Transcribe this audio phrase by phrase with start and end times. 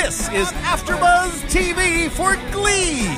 [0.00, 3.12] This is AfterBuzz TV for Glee.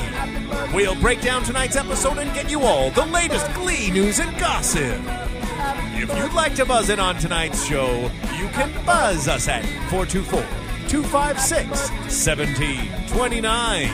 [0.75, 4.98] We'll break down tonight's episode and get you all the latest Glee news and gossip.
[5.95, 10.59] If you'd like to buzz in on tonight's show, you can buzz us at 424
[10.91, 11.71] 256
[12.27, 13.87] 1729.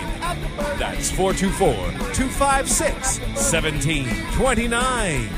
[0.78, 1.74] That's 424
[2.14, 5.28] 256 1729.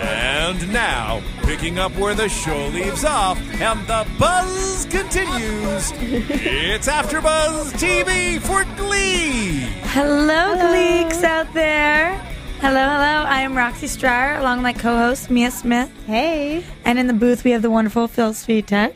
[0.00, 7.72] And now, picking up where the show leaves off and the buzz continues, it's AfterBuzz
[7.72, 9.62] TV for Glee.
[9.90, 12.16] Hello, Gleeks out there.
[12.60, 13.24] Hello, hello.
[13.26, 15.90] I am Roxy Striar, along with my co-host Mia Smith.
[16.06, 16.64] Hey.
[16.84, 18.94] And in the booth, we have the wonderful Phil Svitek,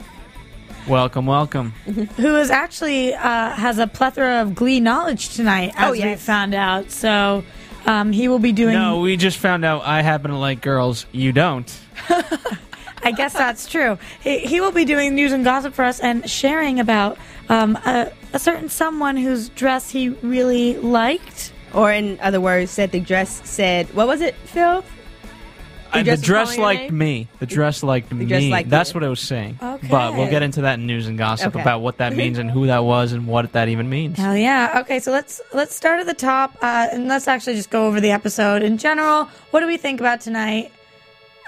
[0.89, 1.71] Welcome, welcome.
[2.17, 6.55] who is actually uh, has a plethora of Glee knowledge tonight, as Oh, we found
[6.55, 6.91] out.
[6.91, 7.45] So
[7.87, 8.75] um, he will be doing.
[8.75, 11.07] No, we just found out I happen to like girls.
[11.13, 11.73] You don't.
[13.05, 13.99] I guess that's true.
[14.23, 18.13] He, he will be doing news and gossip for us and sharing about um, a,
[18.33, 21.53] a certain someone whose dress he really liked.
[21.75, 24.85] Or in other words, said the dress said, what was it, Phil?
[25.93, 26.99] I, the dress was dress calling your liked name?
[26.99, 27.29] me.
[27.39, 28.25] The dress liked me.
[28.27, 28.95] dress liked That's you.
[28.95, 29.59] what I was saying.
[29.63, 29.89] Okay.
[29.89, 31.61] But we'll get into that in news and gossip Okay.
[31.61, 34.17] about what that means and who that was and what that even means.
[34.19, 34.81] Hell yeah.
[34.83, 38.01] Okay, so let's let's start at the top uh, and let's actually just go over
[38.01, 39.27] the episode in general.
[39.51, 40.71] What do we think about tonight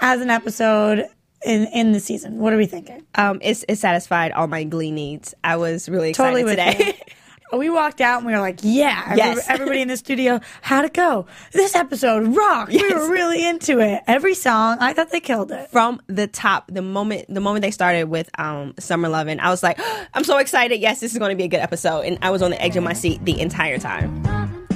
[0.01, 1.05] as an episode
[1.45, 2.37] in in the season?
[2.39, 3.03] What are we thinking?
[3.15, 5.33] Um, it's, it satisfied all my glee needs.
[5.43, 6.99] I was really excited Totally with today.
[7.53, 9.45] We walked out and we were like, "Yeah!" Yes.
[9.49, 11.25] Everybody in the studio, how'd it go?
[11.51, 12.71] This episode rocked.
[12.71, 14.01] We were really into it.
[14.07, 15.69] Every song, I thought they killed it.
[15.69, 19.63] From the top, the moment the moment they started with um, Summer Lovin', I was
[19.63, 19.79] like,
[20.13, 20.79] I'm so excited.
[20.79, 22.01] Yes, this is going to be a good episode.
[22.01, 24.23] And I was on the edge of my seat the entire time.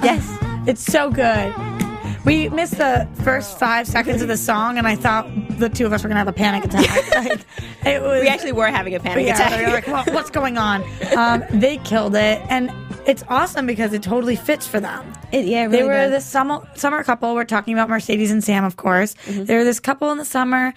[0.02, 0.26] Yes.
[0.68, 1.79] It's so good.
[2.26, 5.94] We missed the first five seconds of the song, and I thought the two of
[5.94, 7.16] us were gonna have a panic attack.
[7.16, 7.46] like,
[7.86, 8.22] it was.
[8.22, 9.88] We actually were having a panic yeah, attack.
[9.88, 10.84] like, "What- what's going on?
[11.16, 12.72] Um, they killed it, and
[13.08, 15.12] it's awesome because it totally fits for them.
[15.32, 16.12] It- yeah, it they were does.
[16.12, 17.34] this summer summer couple.
[17.36, 19.16] We're talking about Mercedes and Sam, of course.
[19.26, 19.46] Mm-hmm.
[19.46, 20.74] They were this couple in the summer,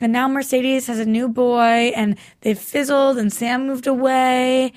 [0.00, 4.72] and now Mercedes has a new boy, and they've fizzled, and Sam moved away,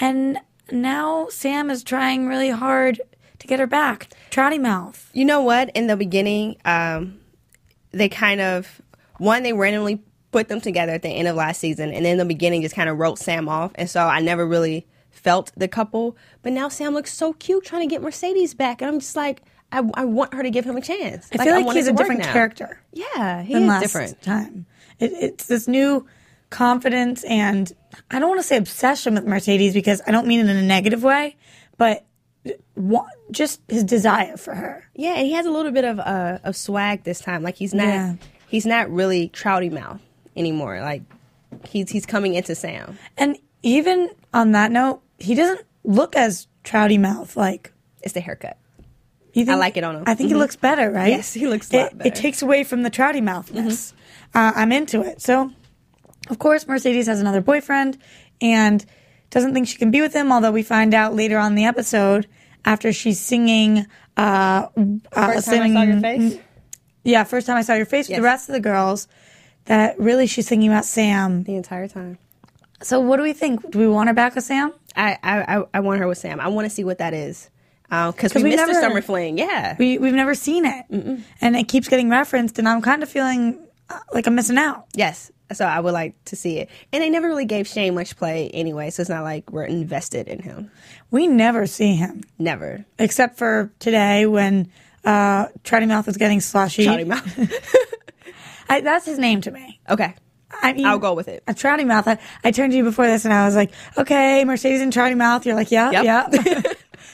[0.00, 0.38] and
[0.70, 3.00] now Sam is trying really hard
[3.42, 4.08] to get her back.
[4.30, 5.10] Trouty mouth.
[5.12, 5.70] You know what?
[5.76, 7.20] In the beginning, um,
[7.90, 8.80] they kind of
[9.18, 12.18] one they randomly put them together at the end of last season, and then in
[12.18, 15.68] the beginning just kind of wrote Sam off, and so I never really felt the
[15.68, 16.16] couple.
[16.42, 19.42] But now Sam looks so cute trying to get Mercedes back, and I'm just like,
[19.70, 21.28] I, I want her to give him a chance.
[21.32, 22.32] I feel like want he's a different now.
[22.32, 22.80] character.
[22.92, 24.22] Yeah, he than is last different.
[24.22, 24.66] time.
[24.98, 26.06] It, it's this new
[26.50, 27.72] confidence and
[28.10, 30.62] I don't want to say obsession with Mercedes because I don't mean it in a
[30.62, 31.36] negative way,
[31.78, 32.04] but wa-
[33.30, 34.88] just his desire for her.
[34.94, 37.42] Yeah, and he has a little bit of uh, of swag this time.
[37.42, 38.14] Like he's not Yeah.
[38.48, 40.00] he's not really trouty mouth
[40.36, 40.80] anymore.
[40.80, 41.02] Like
[41.68, 42.98] he's he's coming into Sam.
[43.16, 47.72] And even on that note, he doesn't look as trouty mouth like.
[48.02, 48.58] It's the haircut.
[49.32, 50.02] Think, I like it on him.
[50.06, 50.40] I think he Mhm.
[50.40, 51.08] looks better, right?
[51.10, 52.08] Yes, he looks it, better.
[52.08, 53.92] It takes away from the trouty mouthness.
[54.34, 55.22] Uh, I'm into it.
[55.22, 55.52] So,
[56.28, 57.96] of course, Mercedes has another boyfriend
[58.40, 58.84] and
[59.32, 60.30] doesn't think she can be with him.
[60.30, 62.28] Although we find out later on in the episode
[62.64, 63.86] after she's singing.
[64.16, 66.38] Uh, uh, First time I saw your singing- face.
[67.04, 69.08] Yeah, first time I saw your face with the rest of the girls.
[69.64, 71.42] That really she's thinking about Sam.
[71.44, 72.18] The entire time.
[72.82, 73.70] So, what do we think?
[73.70, 74.72] Do we want her back with Sam?
[74.96, 76.38] I, I, I- want her with Sam.
[76.40, 77.48] I want to see what that is.
[77.88, 79.36] Because 'Cause we we missed never- the summer fling.
[79.38, 79.76] Yeah.
[79.78, 80.86] We we've never seen it,
[81.40, 83.58] and it keeps getting referenced, and I'm kind of feeling
[83.90, 84.86] uh, like I'm missing out.
[84.94, 85.30] yes.
[85.52, 86.68] So I would like to see it.
[86.92, 88.90] And they never really gave Shane much play anyway.
[88.90, 90.70] So it's not like we're invested in him.
[91.10, 92.84] We never see him Never.
[92.98, 94.70] except for today when
[95.04, 96.86] uh, Trouty Mouth is getting slushy.
[96.86, 97.26] Trouty mouth.
[98.68, 99.80] I, that's his name to me.
[99.88, 100.14] okay.
[100.62, 101.42] I mean, I'll go with it.
[101.48, 102.06] A Trouty Mouth.
[102.06, 105.16] I, I turned to you before this and I was like, okay, Mercedes and Trouty
[105.16, 105.46] Mouth.
[105.46, 106.04] You're like, yeah, Yep.
[106.04, 106.62] yeah.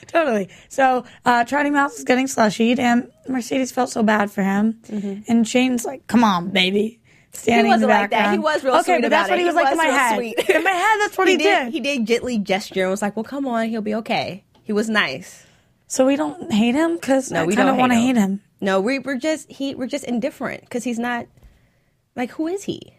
[0.09, 0.49] totally.
[0.69, 4.81] So uh, Trouty Mouth is getting slushied and Mercedes felt so bad for him.
[5.29, 7.01] And Shane's like, come on, baby.
[7.33, 7.89] Standing in Mm-hmm.
[7.89, 8.33] wasn't like that.
[8.33, 8.93] He was real sweet.
[8.95, 9.43] okay, but that's what it.
[9.43, 10.15] he was He like in was my real head.
[10.17, 10.51] sweet.
[10.51, 11.73] In my head, that's what he, did.
[11.73, 13.69] He did gently gesture and was like, well, come on.
[13.69, 14.45] He'll be okay.
[14.63, 15.45] He was nice.
[15.87, 18.43] So we don't hate him because No, I we don't want to hate him.
[18.61, 21.27] No, we, we're just he we're just indifferent because he's not
[22.17, 22.93] like who is he?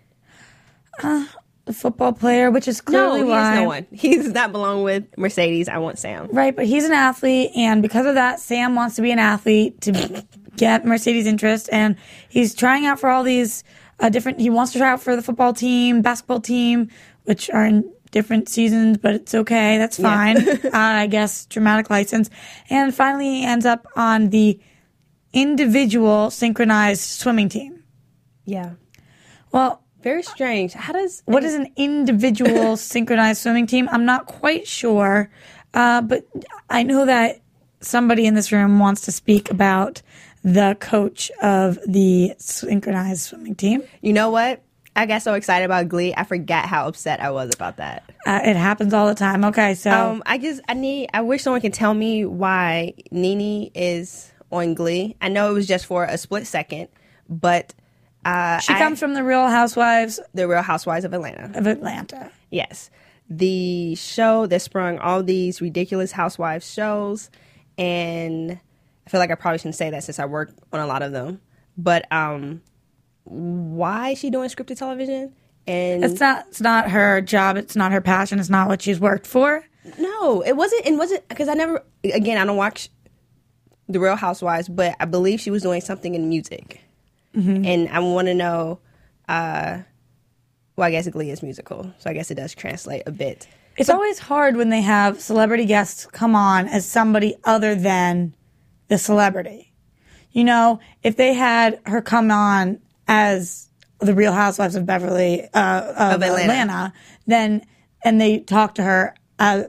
[1.04, 1.28] A
[1.74, 3.56] football player, which is No, clearly he why.
[3.56, 3.88] no one.
[3.92, 5.70] He does not belong with Mercedes.
[5.70, 6.28] I want Sam.
[6.32, 9.80] Right, but he's an athlete, and because of that, Sam wants to be an athlete
[9.82, 10.26] to
[10.58, 11.96] get Mercedes' interest, and
[12.28, 13.64] he's trying out for all these
[14.00, 14.40] uh, different.
[14.40, 16.90] He wants to try out for the football team, basketball team,
[17.24, 19.78] which are in different seasons, but it's okay.
[19.78, 20.38] That's fine.
[20.66, 22.30] uh, I guess dramatic license,
[22.70, 24.60] and finally he ends up on the
[25.34, 27.84] individual synchronized swimming team.
[28.46, 28.74] Yeah.
[29.52, 30.74] Well, Very strange.
[30.74, 33.90] How does what is an individual synchronized swimming team?
[33.92, 35.30] I'm not quite sure,
[35.74, 36.26] uh, but
[36.70, 37.42] I know that
[37.82, 40.02] somebody in this room wants to speak about
[40.44, 43.84] the coach of the synchronized swimming team.
[44.02, 44.62] you know what?
[44.96, 48.04] I got so excited about Glee, I forgot how upset I was about that.
[48.26, 49.46] Uh, it happens all the time.
[49.46, 53.72] Okay, so Um, I just I need I wish someone could tell me why Nene
[53.76, 55.16] is on Glee.
[55.22, 56.90] I know it was just for a split second,
[57.30, 57.74] but
[58.26, 61.58] uh, she I- comes from the Real Housewives the Real Housewives of Atlanta.
[61.58, 62.32] of Atlanta.
[62.50, 62.90] Yes.
[63.30, 67.30] The show that sprung all these ridiculous housewives shows
[67.78, 68.60] and
[69.10, 71.12] I feel like I probably shouldn't say that since I work on a lot of
[71.12, 71.42] them.
[71.76, 72.62] But um
[73.24, 75.34] why is she doing scripted television?
[75.66, 76.46] And It's not.
[76.50, 77.58] It's not her job.
[77.58, 78.40] It's not her passion.
[78.40, 79.66] It's not what she's worked for.
[79.98, 82.90] no, it wasn't it wasn't because I never again I don't watch
[83.88, 86.82] the Real Housewives, but I believe she was doing something in music.
[87.34, 88.80] And I want to know
[89.28, 89.80] uh
[90.76, 93.48] well, I guess Glee is musical, so I guess it does translate a bit.
[93.76, 98.36] It's always hard when they have celebrity guests come on as somebody other than
[98.90, 99.74] the celebrity.
[100.32, 103.70] You know, if they had her come on as
[104.00, 106.42] the Real Housewives of Beverly uh, of, Of Atlanta.
[106.44, 106.94] Atlanta.
[107.26, 107.66] then
[108.04, 109.64] and they talk to her uh,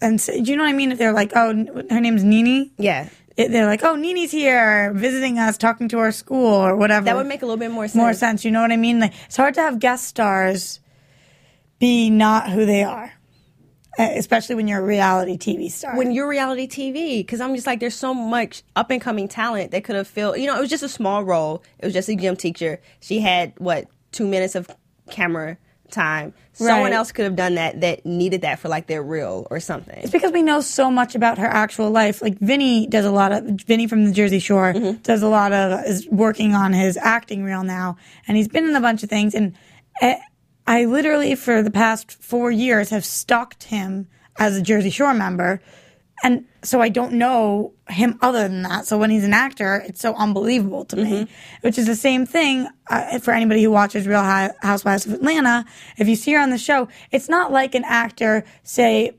[0.00, 0.92] and say, do you know what I mean?
[0.92, 1.48] If they're like, oh,
[1.90, 3.08] her name's Nene, Yeah.
[3.36, 7.04] it, they're like, oh, Nene's here visiting us, talking to our school or whatever.
[7.06, 7.94] That would make a little bit more sense.
[7.96, 8.44] more sense.
[8.44, 9.00] You know what I mean?
[9.00, 10.80] Like it's hard to have guest stars
[11.78, 13.12] be not who they are,
[13.98, 15.96] especially when you're a reality TV star.
[15.96, 19.70] when you're reality TV, because I'm just like, there's so much up and coming talent
[19.72, 20.38] that could have filled.
[20.38, 21.62] You know, it was just a small role.
[21.78, 22.80] It was just a gym teacher.
[23.00, 24.68] She had what two minutes of
[25.10, 25.58] camera
[25.90, 26.32] time.
[26.54, 26.92] Someone Right.
[26.92, 29.98] else could have done that that needed that for like their reel or something.
[29.98, 32.22] it's because we know so much about her actual life.
[32.22, 35.02] Like Vinny does a lot of Vinny from the Jersey Shore Mm-hmm.
[35.02, 37.96] does a lot of is working on his acting reel now,
[38.26, 39.34] and he's been in a bunch of things.
[39.34, 39.54] And
[40.00, 40.16] eh,
[40.66, 44.08] I literally for the past four years have stalked him
[44.38, 45.60] as a Jersey Shore member,
[46.22, 48.86] and so I don't know him other than that.
[48.86, 51.28] So when he's an actor, it's so unbelievable to me.
[51.60, 55.66] Which is the same thing uh, for anybody who watches Real Housewives of Atlanta.
[55.98, 59.12] If you see her on the show, it's not like an actor, say,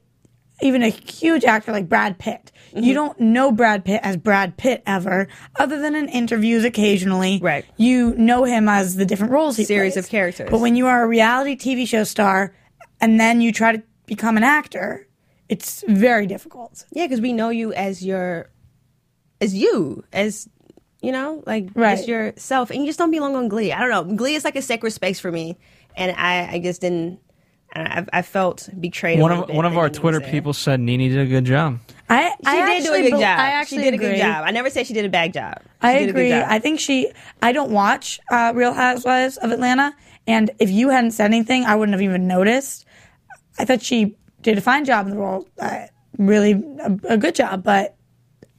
[0.62, 2.52] even a huge actor like Brad Pitt.
[2.74, 2.94] You mm-hmm.
[2.94, 5.28] don't know Brad Pitt as Brad Pitt ever,
[5.60, 7.40] other than in interviews occasionally.
[7.42, 7.66] Right.
[7.78, 10.06] You know him as the different roles he Series plays.
[10.06, 10.50] of characters.
[10.50, 12.56] But when you are a reality TV show star
[13.02, 15.08] and then you try to become an actor,
[15.50, 16.86] it's very difficult.
[16.92, 18.50] Yeah, because we know you as your,
[19.42, 20.50] as you, as
[21.02, 22.00] you know, like Right.
[22.00, 23.72] as yourself, and you just don't belong on Glee.
[23.72, 24.16] I don't know.
[24.16, 25.58] Glee is like a sacred space for me,
[25.96, 27.20] and I, I just didn't.
[27.76, 29.20] I, I felt betrayed.
[29.20, 30.32] One of bit one of our Twitter there.
[30.32, 31.80] people said Nene did a good job.
[32.10, 33.40] I, She I did do actually a good job.
[33.40, 34.44] I actually she did a good job.
[34.46, 35.60] I never said she did a bad job.
[35.62, 36.30] She I did a good agree.
[36.30, 36.46] job.
[36.48, 37.12] I think she.
[37.42, 39.94] I don't watch uh, Real Housewives of Atlanta,
[40.28, 42.86] and if you hadn't said anything, I wouldn't have even noticed.
[43.58, 45.86] I thought she did a fine job in the role, uh,
[46.18, 46.52] really
[46.82, 47.64] a, a good job.
[47.64, 47.95] But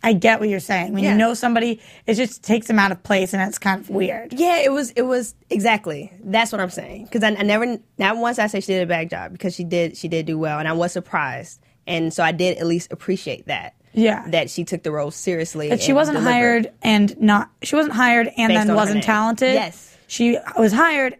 [0.02, 0.92] I get what you're saying.
[0.92, 1.12] When Yeah.
[1.12, 4.32] you know somebody, it just takes them out of place, and it's kind of weird.
[4.32, 4.90] Yeah, it was.
[4.92, 6.12] It was exactly.
[6.22, 7.04] That's what I'm saying.
[7.04, 9.64] Because I, I never, not once I say she did a bad job because she
[9.64, 9.96] did.
[9.96, 13.46] She did do well, and I was surprised, and so I did at least appreciate
[13.46, 13.74] that.
[13.98, 14.28] Yeah.
[14.28, 15.70] that she took the role seriously.
[15.70, 16.30] That she wasn't delivered.
[16.66, 17.50] hired and not.
[17.62, 19.54] She wasn't hired and Based then wasn't talented.
[19.54, 19.96] Yes.
[20.06, 21.16] she was hired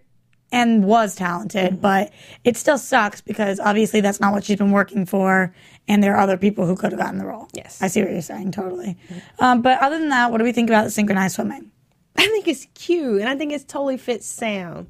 [0.52, 1.80] and was talented, Mm-hmm.
[1.80, 2.12] but
[2.45, 5.54] it still sucks because obviously that's not what she's been working for,
[5.88, 7.49] and there are other people who could have gotten the role.
[7.52, 7.81] Yes.
[7.83, 8.97] I see what you're saying totally.
[9.38, 11.71] Um, but other than that, what do we think about the synchronized swimming?
[12.16, 14.87] I think it's cute, and I think it totally fits Sam.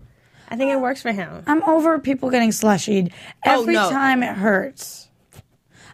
[0.49, 1.43] I think it works for him.
[1.47, 3.13] I'm over people getting slushied
[3.45, 3.91] Oh, every no.
[3.91, 5.06] time it hurts.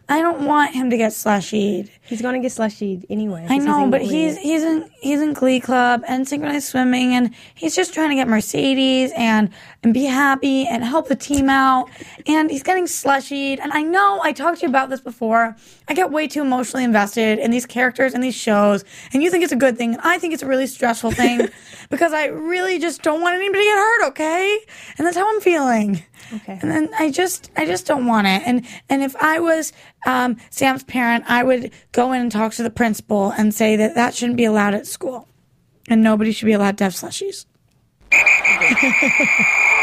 [0.09, 1.89] I don't want him to get slushied.
[2.01, 3.47] He's gonna get slushy anyway.
[3.49, 7.33] I know, in but he's he's in he's in Glee Club and synchronized swimming, and
[7.55, 9.49] he's just trying to get Mercedes and
[9.81, 11.89] and be happy and help the team out.
[12.27, 13.59] And he's getting slushied.
[13.61, 15.55] And I know I talked to you about this before.
[15.87, 18.83] I get way too emotionally invested in these characters and these shows,
[19.13, 21.47] and you think it's a good thing, and I think it's a really stressful thing
[21.89, 24.07] because I really just don't want anybody to get hurt.
[24.09, 24.59] Okay,
[24.97, 26.03] and that's how I'm feeling.
[26.33, 26.59] Okay.
[26.61, 28.41] And then I just I just don't want it.
[28.45, 29.73] And and if I was
[30.05, 33.95] um, Sam's parent, I would go in and talk to the principal and say that
[33.95, 35.27] that shouldn't be allowed at school,
[35.89, 37.45] and nobody should be allowed to have slushies.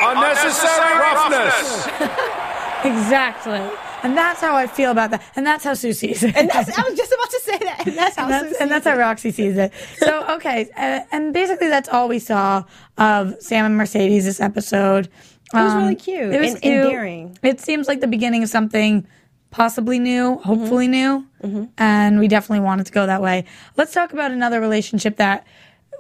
[0.02, 1.88] Unnecessary roughness.
[2.84, 3.60] Exactly.
[4.02, 5.22] And that's how I feel about that.
[5.36, 6.34] And that's how Sue sees it.
[6.34, 7.86] And that's, I was just about to say that.
[7.86, 9.72] And that's how and that's, Sue and that's how Roxy sees it.
[9.98, 10.70] So, okay.
[10.76, 12.64] Uh, and basically, that's all we saw
[12.96, 15.08] of Sam and Mercedes this episode.
[15.52, 17.38] It was really cute It was and endearing.
[17.42, 19.06] It seems like the beginning of something
[19.50, 21.56] possibly new, hopefully Mm-hmm.
[21.56, 21.68] new.
[21.76, 23.44] And we definitely wanted to go that way.
[23.76, 25.46] Let's talk about another relationship that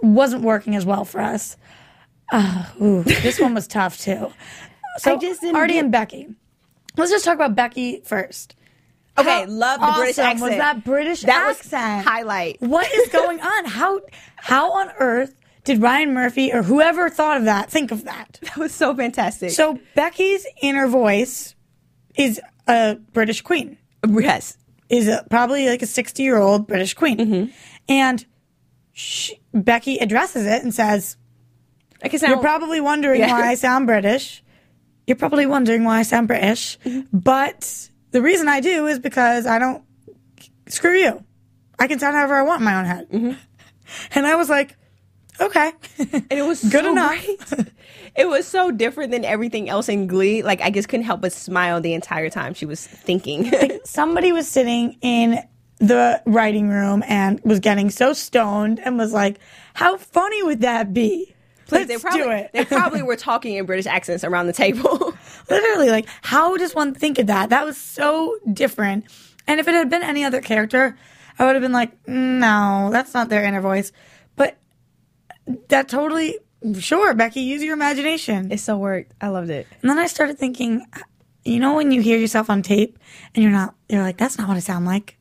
[0.02, 1.56] wasn't working as well for us.
[2.32, 4.30] Uh, ooh, this one was tough too.
[4.98, 6.28] So, I just Artie get- and Becky.
[6.96, 8.54] Let's just talk about Becky first.
[9.18, 10.40] Okay, How love the British accent.
[10.50, 12.06] Was that British That accent?
[12.06, 12.60] highlight.
[12.60, 13.64] What is going on?
[13.64, 14.00] How
[14.36, 18.38] how on earth did Ryan Murphy or whoever thought of that think of that?
[18.42, 19.50] That was so fantastic.
[19.50, 21.54] So Becky's inner voice
[22.16, 23.76] is a British queen.
[24.06, 24.56] yes.
[24.88, 27.50] Is a, probably like a sixty year old British queen, Mm-hmm.
[27.88, 28.26] and
[28.92, 31.16] she, Becky addresses it and says,
[32.02, 33.30] I sound "You're probably wondering Yeah.
[33.30, 34.42] why I sound British.
[35.06, 37.16] You're probably wondering why I sound British, Mm-hmm.
[37.16, 39.84] but the reason I do is because I don't
[40.66, 41.24] screw you.
[41.78, 43.32] I can sound however I want in my own head." Mm-hmm.
[44.18, 44.76] And I was like,
[45.40, 47.24] "Okay." and it was Good so enough.
[47.24, 47.68] great.
[48.16, 50.42] It was so different than everything else in Glee.
[50.42, 53.50] Like I just couldn't help but smile the entire time she was thinking.
[53.84, 55.38] somebody was sitting in
[55.78, 59.38] the writing room and was getting so stoned and was like,
[59.74, 61.34] "How funny would that be?"
[61.70, 62.50] Let's probably do it.
[62.52, 65.14] they probably were talking in British accents around the table.
[65.48, 67.50] Literally, like, how does one think of that?
[67.50, 69.04] That was so different.
[69.46, 70.98] And if it had been any other character,
[71.38, 73.92] I would have been like, "No, that's not their inner voice."
[75.68, 76.38] That totally,
[76.78, 78.52] sure, Becky, use your imagination.
[78.52, 79.12] it so worked.
[79.20, 79.66] I loved it.
[79.82, 80.84] And then I started thinking,
[81.44, 82.98] you know, when you hear yourself on tape
[83.34, 85.16] and you're not, you're like, that's not what I sound like.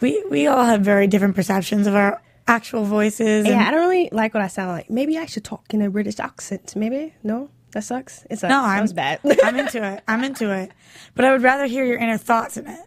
[0.00, 3.44] We we all have very different perceptions of our actual voices.
[3.46, 4.90] and- Yeah, I don't really like what I sound like.
[4.90, 6.74] Maybe I should talk in a British accent.
[6.76, 8.24] Maybe no, that sucks.
[8.28, 8.50] It sucks.
[8.50, 9.20] no, I'm bad.
[9.44, 10.02] I'm into it.
[10.06, 10.72] I'm into it.
[11.14, 12.80] But I would rather hear your inner thoughts in it.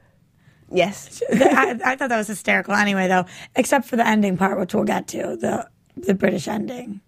[0.70, 2.74] yes, I, I thought that was hysterical.
[2.74, 3.26] Anyway, though,
[3.56, 5.68] except for the ending part, which we'll get to the
[6.06, 7.02] the British ending.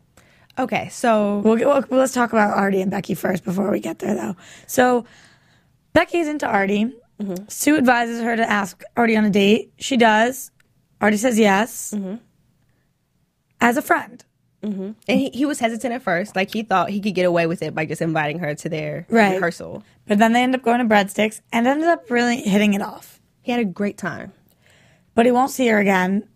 [0.57, 4.13] Okay, so We'll, well, let's talk about Artie and Becky first before we get there,
[4.15, 4.35] though.
[4.67, 5.05] So
[5.93, 6.93] Becky's into Artie.
[7.21, 7.45] Mm-hmm.
[7.47, 9.71] Sue advises her to ask Artie on a date.
[9.77, 10.51] She does.
[11.01, 11.93] Artie says yes.
[11.95, 12.15] Mm-hmm.
[13.61, 14.23] As a friend.
[14.61, 14.91] Mm-hmm.
[15.07, 16.35] and he, he was hesitant at first.
[16.35, 19.05] Like he thought he could get away with it by just inviting her to their
[19.09, 19.35] Right.
[19.35, 19.83] rehearsal.
[20.05, 23.21] But then they end up going to Breadstix and ended up really hitting it off.
[23.41, 24.33] He had a great time.
[25.15, 26.27] But he won't see her again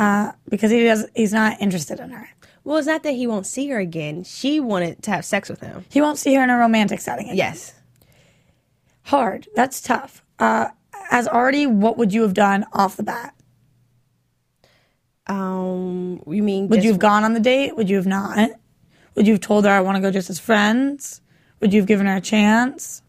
[0.00, 1.06] uh, because he does.
[1.14, 2.28] He's not interested in her.
[2.64, 4.24] Well, it's not that he won't see her again.
[4.24, 5.84] She wanted to have sex with him.
[5.90, 7.26] He won't see her in a romantic setting.
[7.26, 7.36] Again.
[7.36, 7.74] Yes.
[9.02, 9.46] hard.
[9.54, 10.24] That's tough.
[10.38, 10.68] Uh,
[11.10, 13.34] as Artie, what would you have done off the bat?
[15.26, 17.76] Um, you mean Would you have gone on the date?
[17.76, 18.50] Would you have not?
[19.14, 21.20] Would you have told her I want to go just as friends?
[21.60, 23.02] Would you have given her a chance?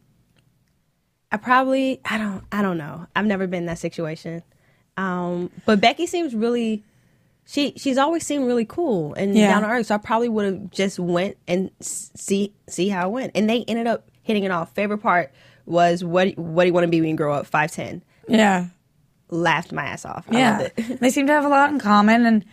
[1.31, 3.07] I probably I don't I don't know.
[3.15, 4.43] I've never been in that situation.
[4.98, 6.83] Um, but Becky seems really
[7.45, 9.51] she she's always seemed really cool and Yeah.
[9.51, 9.88] down to earth.
[9.88, 13.31] So I probably would have just went and see see how it went.
[13.36, 14.74] And they ended up hitting it off.
[14.74, 15.31] Favorite part
[15.65, 17.45] was what what do you want to be when you grow up?
[17.48, 18.03] Five ten.
[18.27, 18.67] Yeah,
[19.29, 20.25] Laughed my ass off.
[20.29, 20.57] I yeah.
[20.60, 21.00] loved it.
[21.00, 22.45] they seem to have a lot in common, and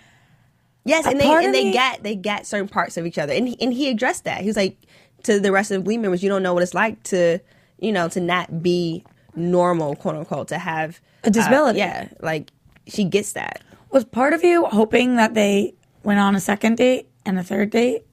[0.85, 3.47] Yes, and they and they me- got they got certain parts of each other, and
[3.49, 4.41] he, and he addressed that.
[4.41, 4.79] He was like
[5.25, 7.41] to the rest of the Glee members, you don't know what it's like to
[7.79, 9.05] you know to not be
[9.35, 11.83] normal, quote unquote, to have A disability.
[11.83, 12.51] Uh, yeah, like
[12.87, 13.63] she gets that.
[13.91, 17.71] was part of you hoping that they went on a second date and a third
[17.71, 18.05] date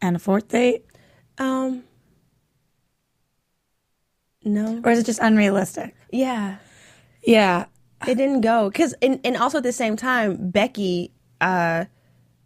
[0.00, 0.84] and a fourth date,
[1.38, 1.84] Um,
[4.44, 5.94] no, or is it just unrealistic?
[6.10, 6.56] yeah,
[7.24, 7.66] Yeah,
[8.06, 11.84] it didn't go because and and also at the same time, Becky, uh,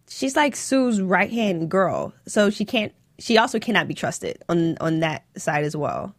[0.09, 2.93] she's like Sue's right hand girl, so she can't.
[3.19, 6.15] She also cannot be trusted on on that side as well.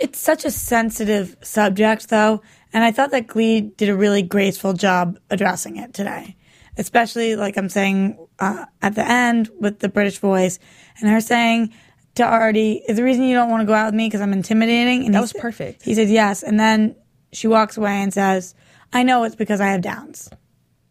[0.00, 2.42] It's such a sensitive subject, though,
[2.74, 6.36] and I thought that Glee did a really graceful job addressing it today.
[6.76, 10.58] Especially, like I'm saying uh, at the end with the British voice,
[11.00, 11.72] and her saying
[12.16, 14.32] to Artie, "Is the reason you don't want to go out with me because I'm
[14.32, 15.84] intimidating?" And That was sa- perfect.
[15.84, 16.96] He said yes, and then
[17.32, 18.56] she walks away and says,
[18.92, 20.28] "I know it's because I have Downs,"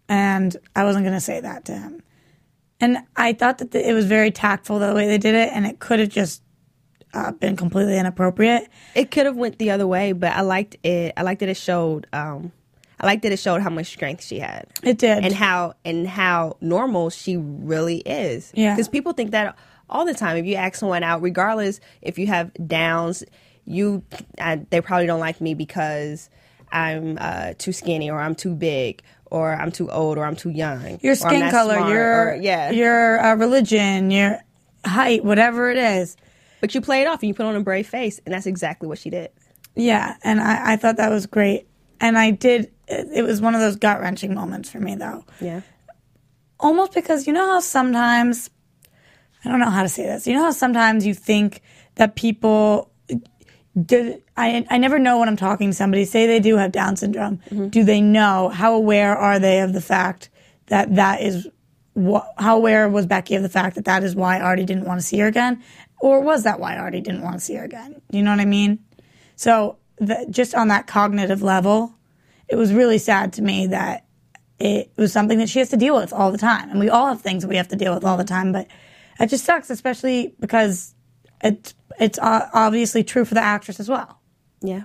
[0.08, 2.02] and I wasn't going to say that to him.
[2.80, 5.66] And I thought that the, it was very tactful the way they did it, and
[5.66, 6.43] it could have just
[7.14, 8.68] uh, been completely inappropriate.
[8.96, 11.14] It could have went the other way, but I liked it.
[11.16, 12.08] I liked that it showed.
[12.14, 12.52] Um,
[13.00, 15.24] I liked that it showed how much strength she had, It did.
[15.26, 18.52] and how and how normal she really is.
[18.56, 18.74] Yeah.
[18.76, 19.58] because people think that
[19.90, 20.38] all the time.
[20.38, 23.24] If you ask someone out, regardless if you have downs,
[23.66, 24.04] you
[24.40, 26.30] I, they probably don't like me because
[26.72, 30.50] I'm uh, too skinny or I'm too big or I'm too old or I'm too
[30.52, 31.00] young.
[31.02, 34.40] your skin color, smart, your or- yeah, your uh, religion, your
[34.86, 36.16] height, whatever it is.
[36.64, 38.88] But you play it off and you put on a brave face, and that's exactly
[38.88, 39.32] what she did.
[39.76, 41.68] Yeah, and I, I thought that was great.
[42.00, 45.26] And I did, it, was one of those gut wrenching moments for me, though.
[45.42, 45.60] Yeah.
[46.62, 48.50] Almost because you know how sometimes,
[49.44, 51.62] I don't know how to say this, you know how sometimes you think
[51.96, 52.90] that people,
[53.86, 56.96] do, I, I never know when I'm talking to somebody, say they do have Down
[56.96, 57.42] syndrome.
[57.50, 57.68] Mm-hmm.
[57.68, 60.30] Do they know, how aware are they of the fact
[60.68, 61.46] that that is,
[61.92, 65.02] what, how aware was Becky of the fact that that is why Artie didn't want
[65.02, 65.62] to see her again?
[66.04, 68.02] Or was that why Artie didn't want to see her again?
[68.12, 68.80] You know what I mean?
[69.38, 71.96] So the, just on that cognitive level,
[72.50, 74.06] it was really sad to me that
[74.60, 76.70] it was something that she has to deal with all the time.
[76.70, 78.68] And we all have things we have to deal with all the time, but
[79.18, 80.94] it just sucks, especially because
[81.42, 84.20] it's, it's obviously true for the actress as well.
[84.62, 84.84] Yeah.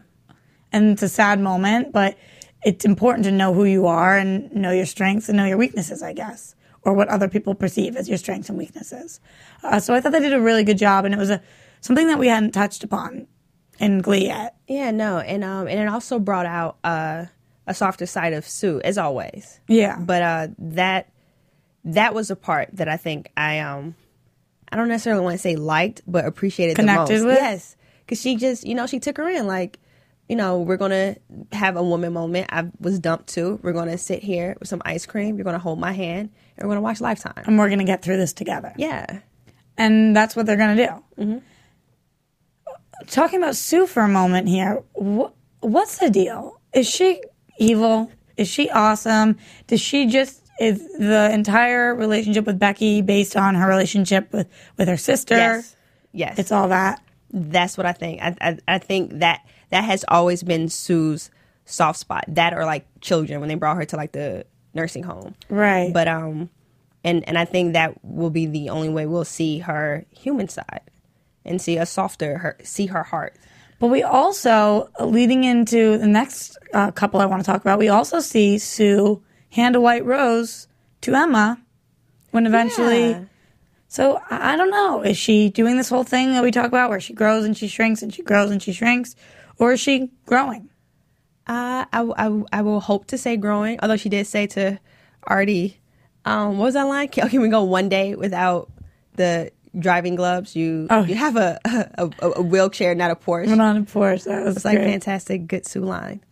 [0.71, 2.17] And it's a sad moment, but
[2.63, 6.01] it's important to know who you are and know your strengths and know your weaknesses,
[6.01, 6.55] I guess,
[6.89, 9.21] or what other people perceive as your strengths and weaknesses.
[9.63, 11.43] Uh, so I thought they did a really good job, and it was a
[11.83, 13.27] something that we hadn't touched upon
[13.79, 14.57] in Glee yet.
[14.67, 17.27] Yeah, no, and um, and it also brought out uh,
[17.67, 19.61] a softer side of Sue, as always.
[19.69, 19.99] Yeah.
[20.01, 21.13] But uh, that
[21.85, 23.95] that was a part that I think I um,
[24.73, 27.27] I don't necessarily want to say liked, but appreciated Connected the most.
[27.27, 27.39] with?
[27.39, 29.79] Yes, because she just you know she took her in like.
[30.29, 31.17] You know, we're gonna
[31.53, 32.49] have a woman moment.
[32.51, 33.59] I was dumped too.
[33.63, 35.37] We're gonna sit here with some ice cream.
[35.37, 37.45] You're gonna hold my hand, and we're gonna watch Lifetime.
[37.47, 38.75] And we're to get through this together.
[38.77, 39.21] Yeah,
[39.79, 41.23] and that's what they're to do.
[41.23, 41.39] Mm-hmm.
[43.07, 45.31] Talking about Sue for a moment here, wh-
[45.61, 46.61] what's the deal?
[46.75, 47.23] Is she
[47.59, 48.11] evil?
[48.37, 49.37] Is she awesome?
[49.67, 54.89] Does she just is the entire relationship with Becky based on her relationship with with
[54.89, 55.37] her sister?
[55.37, 55.77] yes,
[56.13, 56.39] yes.
[56.39, 57.03] It's all that.
[57.31, 58.21] That's what I think.
[58.21, 61.31] I, I I think that that has always been Sue's
[61.65, 62.25] soft spot.
[62.29, 65.35] That or like children when they brought her to like the nursing home.
[65.49, 65.93] Right.
[65.93, 66.51] But um,
[67.05, 70.83] and and I think that will be the only way we'll see her human side
[71.45, 73.37] and see a softer her see her heart.
[73.81, 77.89] But we also, leading into the next uh, couple I want to talk about, we
[77.89, 80.67] also see Sue hand a white rose
[81.03, 81.61] to Emma
[82.33, 83.11] when eventually.
[83.11, 83.25] Yeah.
[83.87, 85.03] So I I don't know.
[85.03, 87.69] Is she doing this whole thing that we talk about where she grows and she
[87.69, 89.15] shrinks and she grows and she shrinks?
[89.59, 90.69] Or is she growing?
[91.47, 94.79] Uh, I, I, I will hope to say growing, although she did say to
[95.25, 95.81] Artie,
[96.25, 97.09] um, what was that line?
[97.09, 98.71] Can, can we go one day without
[99.15, 100.55] the driving gloves?
[100.55, 101.05] You Oh.
[101.05, 103.51] you have a, a, a, a wheelchair, not a Porsche.
[103.51, 104.25] On a Porsche.
[104.25, 106.23] That was It's like fantastic, good Sue line.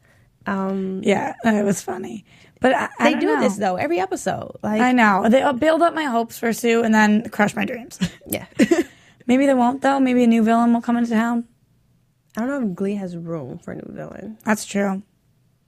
[0.47, 2.25] Um, Yeah, it was funny.
[2.61, 3.41] But I, I they do know.
[3.41, 4.57] this though every episode.
[4.63, 5.29] Like, I know.
[5.29, 7.99] They build up my hopes for Sue and then crush my dreams.
[8.27, 8.47] yeah.
[9.27, 9.99] Maybe they won't, though.
[9.99, 11.45] Maybe a new villain will come into town.
[12.37, 14.39] I don't know if Glee has room for a new villain.
[14.45, 15.03] That's true.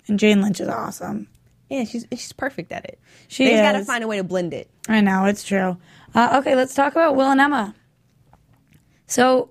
[0.07, 1.29] And Jane Lynch is awesome.
[1.71, 2.99] Yeah, she's she's perfect at it.
[3.29, 3.61] She they is.
[3.61, 4.71] just got to find a way to blend it.
[4.89, 5.77] I know, it's true.
[6.15, 7.75] Uh, okay, let's talk about Will and Emma.
[9.07, 9.51] So,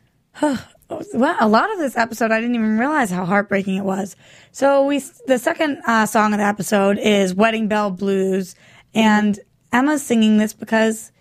[0.42, 4.16] well, a lot of this episode, I didn't even realize how heartbreaking it was.
[4.52, 8.54] So, we the second uh, song of the episode is Wedding Bell Blues,
[8.94, 9.38] and
[9.72, 11.12] Emma's singing this because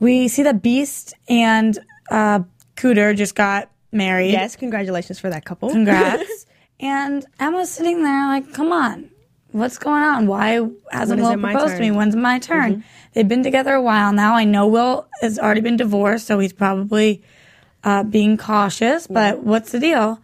[0.00, 1.78] we see that Beiste and
[2.10, 2.40] uh,
[2.76, 4.32] Cooter just got married.
[4.32, 5.70] Yes, congratulations for that couple.
[5.70, 6.46] Congrats.
[6.80, 9.10] and Emma's sitting there like, come on,
[9.52, 10.26] what's going on?
[10.26, 11.88] Why hasn't Will proposed to me?
[11.88, 11.96] Mm-hmm.
[11.96, 12.84] When's my turn?
[13.12, 14.34] They've been together a while now.
[14.34, 17.22] I know Will has already been divorced, so he's probably
[17.84, 20.20] uh, being cautious, but what's the deal?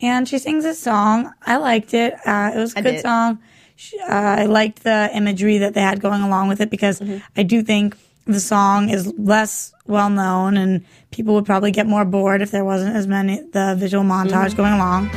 [0.00, 1.32] And she sings a song.
[1.44, 2.14] I liked it.
[2.24, 3.02] Uh, it was a I good did.
[3.02, 3.40] song.
[3.74, 4.06] She- Uh,
[4.42, 7.18] I liked the imagery that they had going along with it because Mm-hmm.
[7.36, 7.96] I do think
[8.28, 12.64] the song is less well known and people would probably get more bored if there
[12.64, 14.56] wasn't as many the visual montage Mm-hmm.
[14.56, 15.10] going along.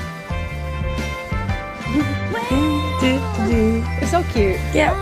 [3.04, 4.56] It's so cute.
[4.74, 4.95] Yeah,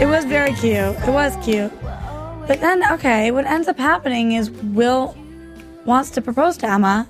[0.00, 0.74] it was very cute.
[1.06, 1.72] It was cute.
[2.46, 5.16] But then, okay, what ends up happening is Will
[5.84, 7.06] wants to propose to Emma.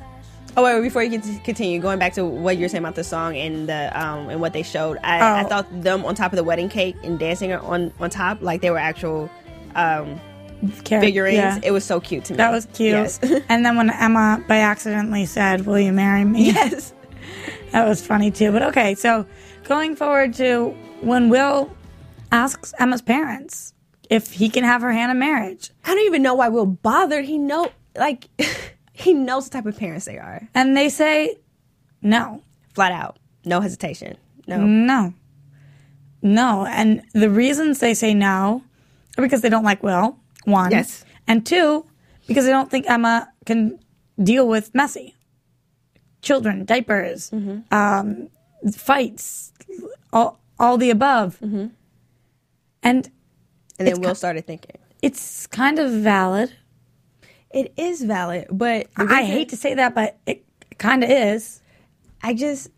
[0.57, 3.37] Oh wait, wait, before you continue, going back to what you're saying about the song
[3.37, 5.48] and the um and what they showed, I, I Oh.
[5.48, 8.70] thought them on top of the wedding cake and dancing on on top like they
[8.70, 9.31] were actual
[9.74, 10.20] um
[10.85, 11.37] Figurines.
[11.37, 11.61] Yeah.
[11.62, 12.37] It was so cute to me.
[12.37, 12.92] That was cute.
[12.92, 13.18] Yes.
[13.48, 16.92] and then when Emma by accidentally said, "Will you marry me?" yes.
[17.72, 18.53] that was funny too.
[18.53, 19.27] But okay, so
[19.64, 20.68] going forward to
[21.01, 21.70] when Will
[22.31, 23.75] asks Emma's parents
[24.12, 27.25] if he can have her hand in marriage, I don't even know why Will bothered.
[27.25, 28.29] He know like
[28.92, 30.48] he knows the type of parents they are.
[30.55, 31.37] and they say
[32.03, 32.42] no.
[32.75, 33.18] Flat out.
[33.44, 34.16] No hesitation.
[34.46, 34.59] No.
[34.59, 35.14] No.
[36.20, 36.66] No.
[36.66, 38.62] And the reasons they say no
[39.16, 40.70] are because they don't like Will, one.
[40.70, 41.05] Yes.
[41.26, 41.87] And two,
[42.26, 43.78] because I don't think Emma can
[44.22, 45.14] deal with messy.
[46.22, 47.74] Children, diapers, Mm-hmm.
[47.74, 48.28] um,
[48.72, 49.52] fights,
[50.12, 51.38] all, all the above.
[51.40, 51.66] Mm-hmm.
[52.83, 53.11] And
[53.78, 54.76] And then Will ki- started thinking.
[55.02, 56.52] it's kind of valid
[57.50, 60.44] It is valid, but I hate to say that, but it
[60.78, 61.61] kind of is.
[62.22, 62.70] I just,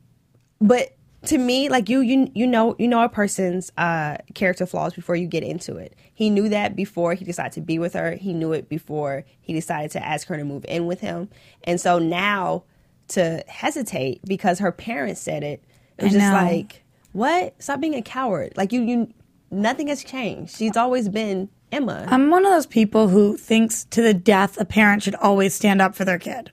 [0.60, 0.93] but
[1.26, 5.16] to me, like you, you, you know, you know a person's uh, character flaws before
[5.16, 5.94] you get into it.
[6.12, 8.12] He knew that before he decided to be with her.
[8.12, 11.28] He knew it before he decided to ask her to move in with him.
[11.64, 12.64] And so now
[13.08, 15.64] to hesitate because her parents said it,
[15.98, 17.54] it was just like, what?
[17.62, 18.52] Stop being a coward.
[18.56, 19.14] Like you, you,
[19.50, 20.56] nothing has changed.
[20.56, 22.06] She's always been Emma.
[22.08, 25.82] I'm one of those people who thinks to the death a parent should always stand
[25.82, 26.50] up for their kid.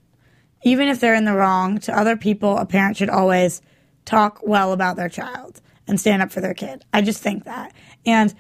[0.63, 3.61] Even if they're in the wrong, to other people, a parent should always
[4.05, 6.83] talk well about their child and stand up for their kid.
[6.93, 7.73] I just think that.
[8.05, 8.33] And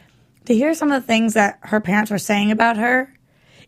[0.45, 3.13] to hear some of the things that her parents were saying about her,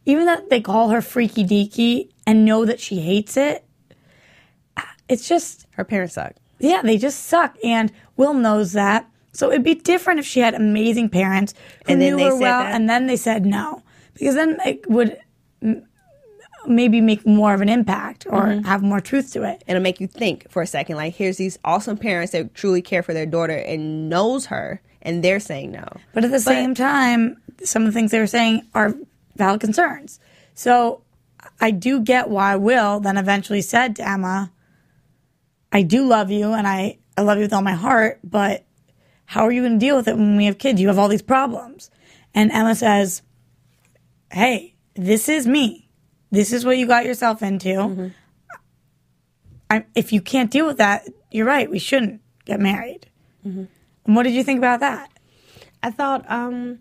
[0.06, 3.64] even that they call her freaky deaky and know that she hates it,
[5.10, 6.34] it's just her parents suck.
[6.60, 7.58] yeah, they just suck.
[7.64, 9.08] And Will knows that.
[9.34, 11.54] So it'd be different if she had amazing parents
[11.86, 12.74] who And knew her well, that?
[12.76, 13.82] and then they said no,
[14.14, 15.18] because then it would
[15.62, 15.86] m-
[16.68, 18.66] maybe make more of an impact or Mm-hmm.
[18.66, 19.64] have more truth to it.
[19.68, 20.96] it'll make you think for a second.
[20.98, 25.24] Like, here's these awesome parents that truly care for their daughter and knows her, and
[25.24, 25.86] they're saying no.
[26.14, 28.94] But at the same time, some of the things they were saying are
[29.36, 30.20] valid concerns.
[30.54, 31.02] So
[31.60, 34.52] I do get why Will then eventually said to Emma,
[35.72, 38.64] I do love you and I, I love you with all my heart, but
[39.26, 40.80] how are you going to deal with it when we have kids?
[40.80, 41.90] You have all these problems.
[42.36, 43.22] And Emma says,
[44.32, 45.83] Hey, this is me.
[46.34, 48.12] This is what you got yourself into.
[49.70, 51.70] I, if you can't deal with that, you're right.
[51.70, 53.08] We shouldn't get married.
[54.06, 55.10] And what did you think about that?
[55.82, 56.80] I thought, um,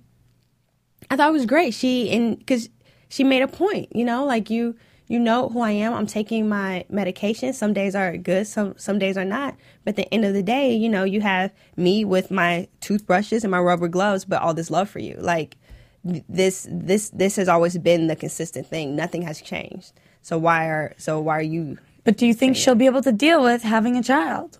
[1.10, 1.74] I thought it was great.
[1.74, 2.68] She and because
[3.08, 4.74] she made a point, you know, like you,
[5.08, 5.92] you know who I am.
[5.92, 7.52] I'm taking my medication.
[7.52, 9.56] Some days are good, some some days are not.
[9.84, 13.44] But at the end of the day, you know, you have me with my toothbrushes
[13.44, 15.56] and my rubber gloves, but all this love for you, like
[16.04, 18.96] this, this, this has always been the consistent thing.
[18.96, 19.92] Nothing has changed.
[20.22, 21.78] So why are so why are you?
[22.04, 24.58] But do you think she'll be able to deal with having a child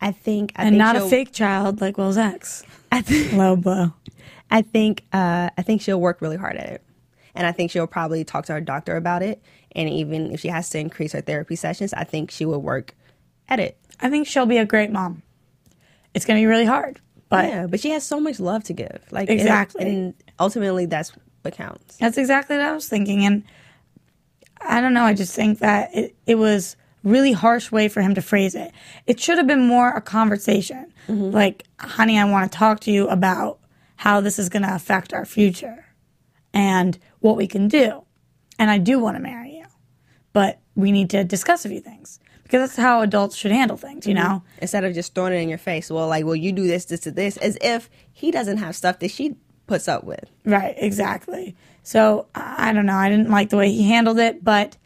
[0.00, 2.62] I think I and think not a fake child like Will's ex?
[2.92, 3.92] I think Low blow.
[4.50, 6.82] I think uh, I think she'll work really hard at it,
[7.34, 9.42] and I think she'll probably talk to her doctor about it.
[9.72, 12.94] And even if she has to increase her therapy sessions, I think she will work
[13.48, 13.76] at it.
[14.00, 15.22] I think she'll be a great mom.
[16.14, 18.72] It's going to be really hard, but yeah, but she has so much love to
[18.72, 19.02] give.
[19.10, 19.86] Like and- Exactly.
[19.88, 21.96] and, ultimately that's what counts.
[21.96, 23.24] that's exactly what I was thinking.
[23.24, 23.44] And
[24.60, 25.04] I don't know.
[25.04, 28.72] I just think that it, it was really harsh way for him to phrase it.
[29.06, 30.92] It should have been more a conversation.
[31.08, 31.30] Mm-hmm.
[31.30, 33.60] Like, honey, I want to talk to you about
[33.96, 35.86] how this is going to affect our future
[36.52, 38.04] and what we can do.
[38.58, 39.66] And I do want to marry you,
[40.32, 44.06] but we need to discuss a few things because that's how adults should handle things,
[44.06, 44.24] you mm-hmm.
[44.24, 44.42] know?
[44.58, 47.00] Instead of just throwing it in your face, well, like, well, you do this, this,
[47.00, 49.36] to this, as if he doesn't have stuff that she
[49.68, 50.28] puts up with.
[50.44, 51.54] Right, exactly.
[51.84, 52.96] So I don't know.
[52.96, 54.76] I didn't like the way he handled it, but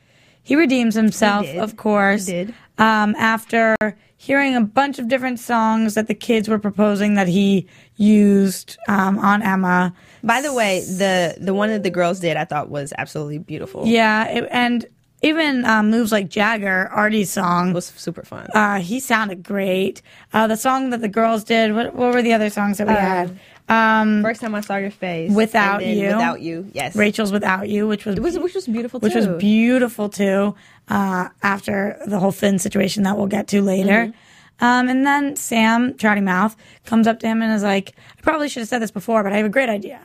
[0.42, 1.56] he redeems himself, did.
[1.56, 2.26] of course.
[2.26, 2.54] He did.
[2.78, 3.76] Um, after
[4.22, 7.66] hearing a bunch of different songs that the kids were proposing that he
[7.96, 9.92] used um, on Emma.
[10.22, 13.84] By the way, the the one that the girls did, I thought was absolutely beautiful.
[13.86, 14.86] Yeah, it, and
[15.22, 17.72] even um, moves like Jagger, Artie's song.
[17.72, 18.48] was super fun.
[18.54, 20.02] Uh, he sounded great.
[20.32, 21.74] Uh, the song that the girls did.
[21.74, 23.38] What, what were the other songs that we had?
[23.68, 26.07] Um, First time I saw your face, Without You.
[26.09, 29.18] Without you, yes, Rachel's "Without You," which was, which, which was beautiful which too.
[29.18, 30.55] was beautiful too.
[30.88, 34.07] Uh, after the whole Finn situation that we'll get to later.
[34.09, 34.64] Mm-hmm.
[34.64, 38.48] Um, and then Sam, Trouty Mouth, comes up to him and is like, I probably
[38.48, 40.01] should have said this before, but I have a great idea.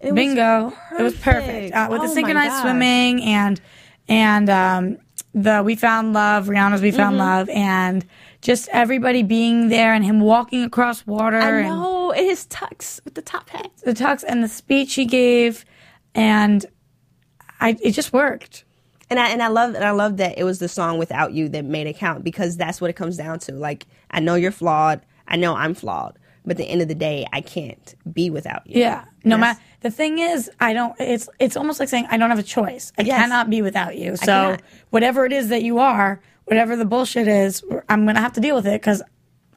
[0.00, 0.72] It was Bingo.
[0.98, 1.74] It was perfect.
[1.74, 3.60] Uh, with Oh the synchronized swimming and
[4.08, 4.98] and um,
[5.34, 6.96] the We Found Love, Rihanna's We Mm-hmm.
[6.98, 8.06] Found Love, and
[8.40, 13.04] just everybody being there and him walking across water I and know, and his tux
[13.04, 13.70] with the top hat.
[13.84, 15.64] the tux and the speech he gave
[16.14, 16.64] and
[17.60, 18.64] I it just worked.
[19.10, 21.48] And I and I love and I love that it was the song without you
[21.50, 23.52] that made it count because that's what it comes down to.
[23.52, 26.94] Like I know you're flawed, I know I'm flawed, but at the end of the
[26.94, 28.80] day, I can't be without you.
[28.80, 29.04] Yeah.
[29.24, 29.40] No Yes.
[29.40, 30.94] matter the thing is, I don't.
[31.00, 32.92] It's it's almost like saying I don't have a choice.
[32.98, 33.20] I Yes.
[33.20, 34.16] cannot be without you.
[34.16, 34.56] So
[34.90, 38.56] whatever it is that you are, whatever the bullshit is, I'm gonna have to deal
[38.56, 39.02] with it because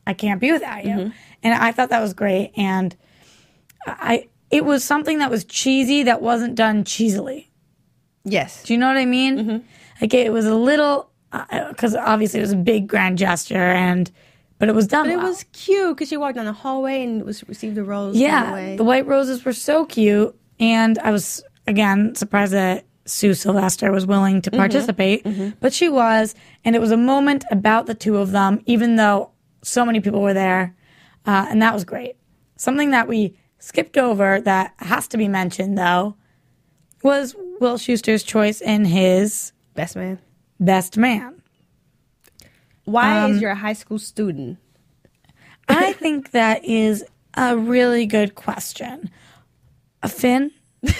[0.05, 0.91] I can't be without you.
[0.91, 1.09] Mm-hmm.
[1.43, 2.51] And I thought that was great.
[2.55, 2.95] And
[3.85, 7.49] I it was something that was cheesy that wasn't done cheesily.
[8.23, 8.63] Yes.
[8.63, 9.37] Do you know what I mean?
[9.37, 9.57] Mm-hmm.
[10.01, 11.09] Like it was a little
[11.69, 14.11] because obviously it was a big grand gesture and
[14.59, 15.05] but it was done.
[15.05, 15.27] But it well.
[15.27, 18.15] was cute because she walked down the hallway and was received a rose.
[18.15, 18.75] Yeah, the way.
[18.75, 24.05] the white roses were so cute, and I was again surprised that Sue Sylvester was
[24.05, 25.25] willing to participate,
[25.59, 29.31] but she was, and it was a moment about the two of them, even though
[29.63, 30.75] so many people were there,
[31.25, 32.15] uh, and that was great.
[32.57, 36.15] Something that we skipped over that has to be mentioned though
[37.03, 40.19] was Will Schuester's choice in his Best man.
[40.59, 41.41] best man.
[42.85, 44.57] Why Um, is your high school student?
[45.67, 47.03] I think that is
[47.35, 49.09] a really good question.
[50.03, 50.51] A Finn?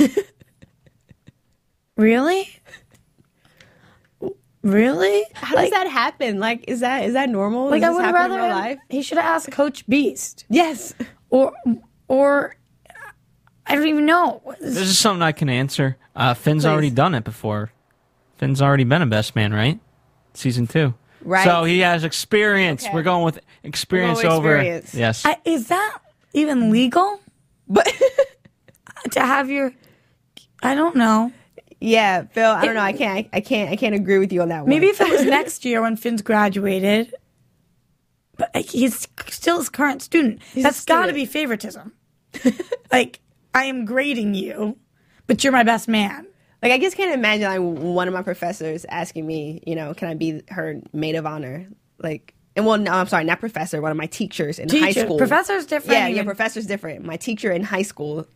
[2.02, 2.50] really?
[4.64, 5.26] Really?
[5.34, 6.40] How does that happen?
[6.40, 7.70] Like, is that is that normal?
[7.70, 8.80] Like Does I would rather in real life.
[8.90, 10.94] he should have asked Coach Beiste Yes.
[11.32, 11.54] or
[12.08, 12.56] or
[13.66, 14.42] I don't even know.
[14.60, 15.98] This is something I can answer.
[16.16, 17.72] Uh, Finn's already done it before.
[18.38, 19.80] Finn's already been a best man, right?
[20.36, 20.94] Season two.
[21.24, 21.44] Right.
[21.44, 22.84] So he has experience.
[22.84, 22.94] Okay.
[22.94, 24.58] We're going with experience with over.
[24.58, 24.94] experience.
[24.94, 25.26] Yes.
[25.26, 26.00] I, is that
[26.34, 27.20] even legal
[27.68, 27.92] But
[29.12, 29.74] to have your?
[30.62, 31.32] I don't know.
[31.82, 32.82] Yeah, Phil, I don't know.
[32.82, 33.28] I can't.
[33.34, 33.72] I can't.
[33.72, 34.70] I can't agree with you on that one.
[34.70, 37.14] Maybe if it was next year when Finn's graduated,
[38.38, 40.42] but he's still his current student.
[40.56, 41.92] a That's got to be favoritism.
[42.92, 43.20] like
[43.54, 44.78] I am grading you,
[45.28, 46.28] but you're my best man.
[46.62, 50.08] Like I just can't imagine like one of my professors asking me, you know, can
[50.08, 51.68] I be her maid of honor?
[51.98, 53.82] Like, and well, no, I'm sorry, not professor.
[53.82, 55.18] One of my teachers in high Teacher, school.
[55.18, 56.00] professor's different.
[56.00, 57.04] Yeah, yeah, professor's different.
[57.06, 58.28] My teacher in high school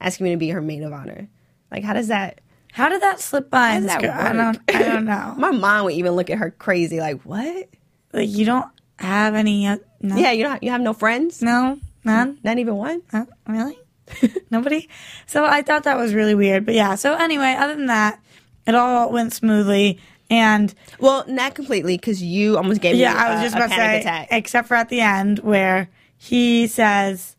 [0.00, 1.28] asking me to be her maid of honor.
[1.70, 2.40] Like, how does that?
[2.74, 3.78] How did that slip by?
[3.80, 4.10] That girl?
[4.12, 4.58] I don't.
[4.68, 5.34] I don't know.
[5.38, 7.68] My mom would even look at her crazy, like, what?
[8.12, 8.66] like you don't
[8.98, 9.66] have any.
[9.66, 10.60] Uh, no, Yeah, you don't.
[10.62, 11.40] You have no friends?
[11.40, 12.38] no, none.
[12.42, 13.02] Not even one.
[13.10, 13.26] Huh?
[13.46, 13.78] Really?
[14.50, 14.88] Nobody?
[15.26, 16.66] So I thought that was really weird.
[16.66, 18.20] But yeah, so anyway, other than that,
[18.66, 19.98] it all went smoothly.
[20.30, 23.18] And Well, not completely, because you almost gave yeah, me.
[23.20, 24.28] I was a- just about to say, attack.
[24.32, 27.36] except for at the end where he says,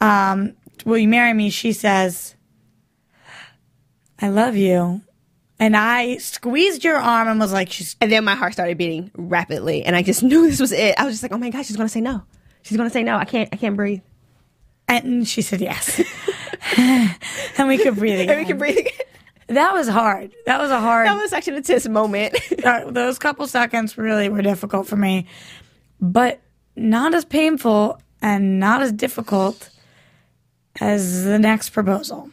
[0.00, 1.50] um, Will you marry me?
[1.50, 2.36] She says,
[4.20, 5.02] I love you.
[5.60, 9.10] And I squeezed your arm and was like, She's And then my heart started beating
[9.16, 10.94] rapidly, and I just knew this was it.
[10.98, 12.22] I was just like, "Oh my gosh, she's gonna say no.
[12.62, 13.16] She's gonna say no.
[13.16, 13.48] I can't.
[13.52, 14.00] I can't breathe.
[14.86, 16.00] and she said yes.
[16.76, 18.30] and we could breathe again.
[18.30, 18.92] And we could breathe again."
[19.48, 20.32] That was hard.
[20.44, 22.36] That was a hard That was actually a tense moment.
[22.88, 25.26] those couple seconds really were difficult for me,
[26.00, 26.40] but
[26.76, 29.70] not as painful and not as difficult
[30.80, 32.30] as the next proposal.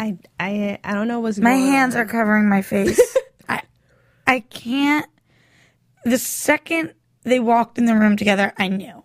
[0.00, 2.00] I I I don't know what's My hands on.
[2.00, 2.98] are covering my face.
[3.48, 3.62] I
[4.26, 5.06] I can't.
[6.04, 9.04] The second they walked in the room together, I knew.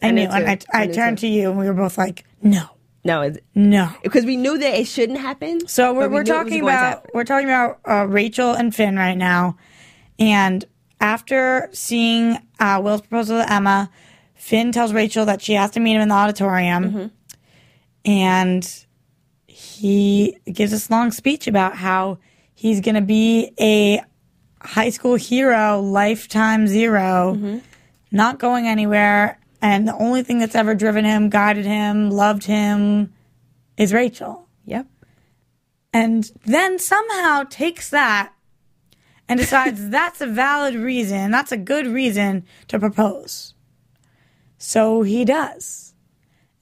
[0.00, 0.58] I, I knew, knew and I.
[0.72, 1.26] I I turned too.
[1.26, 2.62] to you, and we were both like, "No,
[3.04, 5.66] no, it's, no." because we knew that it shouldn't happen.
[5.66, 8.72] So we're, we we're knew it was talking about we're talking about uh, Rachel and
[8.74, 9.56] Finn right now,
[10.18, 10.64] and
[11.00, 13.90] after seeing uh, Will's proposal to Emma,
[14.34, 17.06] Finn tells Rachel that she has to meet him in the auditorium, Mm-hmm.
[18.04, 18.83] and
[19.64, 22.18] he gives this long speech about how
[22.54, 24.02] he's going to be a
[24.60, 27.58] high school hero, lifetime 0 Mm-hmm.
[28.10, 33.12] not going anywhere, and the only thing that's ever driven him, guided him, loved him,
[33.76, 34.86] is Rachel Yep.
[35.92, 38.32] and then somehow takes that
[39.28, 43.54] and decides that's a valid reason, that's a good reason to propose.
[44.58, 45.94] So he does.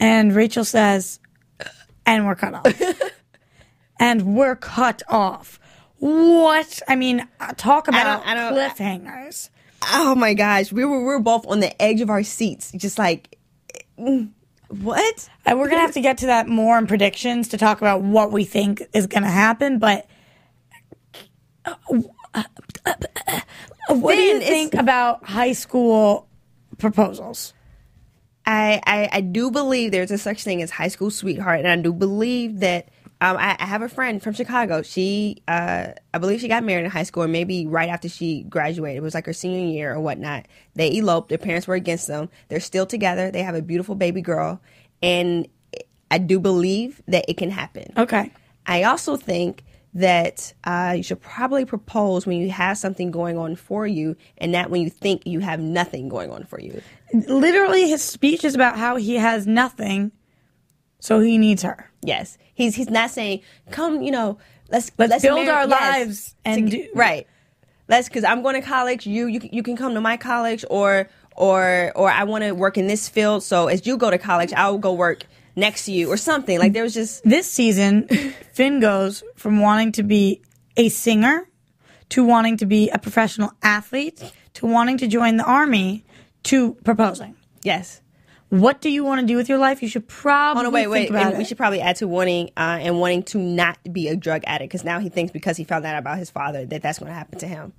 [0.00, 1.20] And Rachel says,
[2.06, 2.82] and we're cut off.
[4.00, 5.58] and we're cut off.
[5.98, 6.82] What?
[6.88, 9.50] I mean, uh, talk about I don't- cliffhangers.
[9.92, 12.98] Oh my gosh, we were we were both on the edge of our seats, just
[12.98, 13.36] like,
[13.98, 14.30] mm,
[14.68, 15.28] what?
[15.44, 18.00] And we're going to have to get to that more in predictions to talk about
[18.02, 19.78] what we think is going to happen.
[19.80, 20.06] But
[21.64, 21.74] uh,
[22.34, 22.44] uh,
[23.88, 26.28] what do you think about high school
[26.78, 27.52] proposals?
[28.46, 31.76] I, I I do believe there's a such thing as high school sweetheart, and I
[31.76, 32.88] do believe that.
[33.20, 34.82] Um, I, I have a friend from Chicago.
[34.82, 38.42] She, uh, I believe she got married in high school, or maybe right after she
[38.42, 38.96] graduated.
[38.96, 40.46] It was like her senior year or whatnot.
[40.74, 41.28] They eloped.
[41.28, 42.30] Their parents were against them.
[42.48, 43.30] They're still together.
[43.30, 44.60] They have a beautiful baby girl,
[45.04, 45.46] and
[46.10, 47.92] I do believe that it can happen.
[47.96, 48.32] Okay.
[48.66, 49.62] I also think
[49.94, 54.50] that uh, you should probably propose when you have something going on for you, and
[54.50, 56.82] not when you think you have nothing going on for you.
[57.12, 60.12] Literally, his speech is about how he has nothing,
[60.98, 61.90] so he needs her.
[62.02, 64.38] Yes, he's he's not saying come, you know,
[64.70, 65.80] let's Let's build marry- our yes.
[65.80, 67.26] lives and To- do- right.
[67.88, 69.06] Let's because I'm going to college.
[69.06, 72.52] You you can- you can come to my college, or or or I want to
[72.52, 73.42] work in this field.
[73.42, 75.24] So as you go to college, I'll go work
[75.56, 76.58] next to you or something.
[76.58, 78.08] Like there was just This season,
[78.54, 80.40] Finn goes from wanting to be
[80.78, 81.46] a singer
[82.10, 84.22] to wanting to be a professional athlete
[84.54, 86.04] to wanting to join the army
[86.44, 87.34] to proposing.
[87.62, 88.00] yes.
[88.48, 89.80] What do you want to do with your life?
[89.80, 91.08] You should probably Oh no, wait, think wait.
[91.10, 91.38] about And it.
[91.38, 94.70] we should probably add to wanting uh, and wanting to not be a drug addict
[94.70, 97.14] because now he thinks because he found out about his father that that's going to
[97.14, 97.72] happen to him.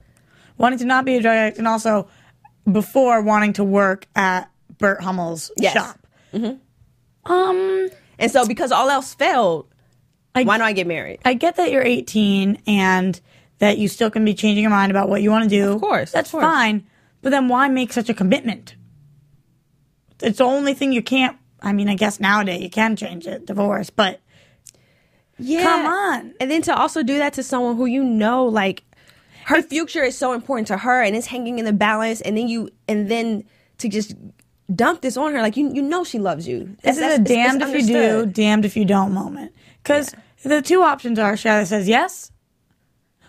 [0.58, 2.08] wanting to not be a drug addict and also
[2.72, 4.50] before wanting to work at
[4.80, 5.74] Burt Hummel's Yes.
[5.74, 6.00] shop.
[7.26, 9.68] Um, And so because all else failed,
[10.36, 11.20] I- Why don't I get married?
[11.24, 13.20] I get that you're 18 and
[13.60, 15.74] that you still can be changing your mind about what you want to do.
[15.74, 16.44] Of course, of That's course.
[16.44, 16.86] fine.
[17.24, 18.76] But then why make such a commitment?
[20.22, 21.38] It's the only thing you can't.
[21.62, 24.20] I mean, I guess nowadays you can change it, divorce, but
[25.40, 25.64] Yeah.
[25.64, 26.34] Come on.
[26.40, 28.84] And then to also do that to someone who you know, like,
[29.46, 32.22] her future is so important to her and it's hanging in the balance.
[32.22, 33.44] And then you, and then
[33.80, 34.14] to just
[34.74, 36.76] dump this on her, like, you, you know she loves you.
[36.84, 39.52] this is That's- a it's- it's damned if you do, damned if you don't moment.
[39.82, 42.32] Because the two options are she either says yes.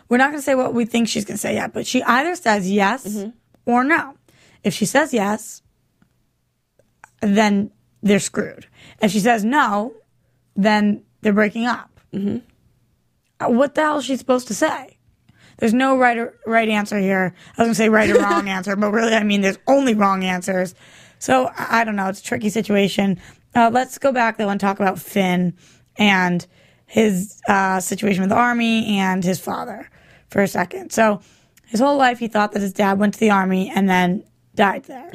[0.09, 2.03] We're not going to say what we think she's going to say yet, but she
[2.03, 3.31] either says yes Mm-hmm.
[3.67, 4.15] Or no.
[4.63, 5.63] If she says yes,
[7.21, 7.71] then
[8.03, 8.67] they're screwed.
[9.01, 9.95] If she says no,
[10.57, 12.01] then they're breaking up.
[12.15, 12.39] Uh,
[13.49, 14.99] What the hell is she supposed to say?
[15.59, 17.35] There's no right or right answer here.
[17.57, 20.25] I was gonna say right or wrong answer, but really, I mean, there's only wrong
[20.25, 20.75] answers.
[21.19, 22.09] So I I don't know.
[22.09, 23.21] It's a tricky situation.
[23.55, 25.55] Uh, let's go back though and talk about Finn
[25.97, 26.45] and
[26.87, 29.89] his uh, situation with the army and his father
[30.29, 30.91] for a second.
[30.91, 31.21] So
[31.75, 34.23] his whole life, he thought that his dad went to the army and then
[34.55, 35.11] died there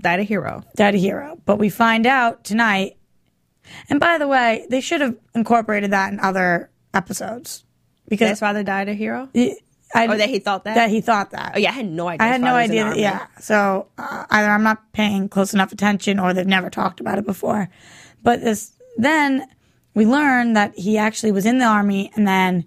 [0.00, 0.64] Died a hero.
[0.76, 1.38] died a hero.
[1.44, 2.96] But we find out tonight.
[3.90, 7.64] And by the way, they should have incorporated that in other episodes
[8.08, 9.28] because His father died a hero?
[9.94, 10.76] I, Or that he thought that?
[10.76, 11.52] that he thought that.
[11.56, 12.24] Oh, yeah, I had no idea.
[12.26, 12.94] I had no father was in the idea.
[12.94, 13.26] That, yeah.
[13.40, 17.26] So uh, either I'm not paying close enough attention, or they've never talked about it
[17.26, 17.68] before.
[18.22, 19.46] But this then
[19.94, 22.64] we learn that he actually was in the army, and then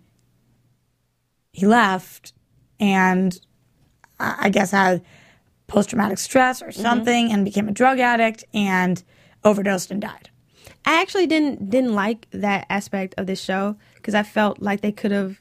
[1.52, 2.34] he left,
[2.84, 3.40] and
[4.20, 5.02] I I guess had
[5.68, 6.70] post traumatic stress Mm-hmm.
[6.70, 9.02] or something, and became a drug addict and
[9.44, 10.30] overdosed and died.
[10.86, 14.92] I actually didn't didn't like that aspect of this show because I felt like they
[14.92, 15.40] could have.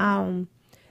[0.00, 0.48] Um,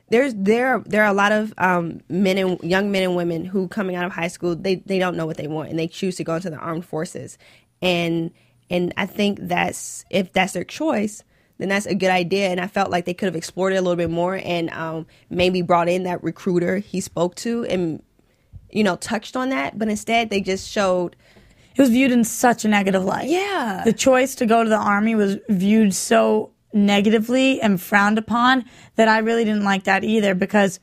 [0.10, 3.68] there's there there are a lot of um, men and young men and women who
[3.68, 6.16] coming out of high school they they don't know what they want and they choose
[6.18, 7.38] to go into the armed forces,
[7.82, 8.32] and
[8.70, 11.24] and I think that's if that's their choice.
[11.60, 13.82] Then that's a good idea, and I felt like they could have explored it a
[13.82, 18.02] little bit more, and um, maybe brought in that recruiter he spoke to, and
[18.72, 19.78] you know touched on that.
[19.78, 21.16] But instead, they just showed,
[21.76, 23.28] It was viewed in such a negative light.
[23.30, 28.64] yeah, the choice to go to the army was viewed so negatively and frowned upon
[28.96, 30.80] that I really didn't like that either because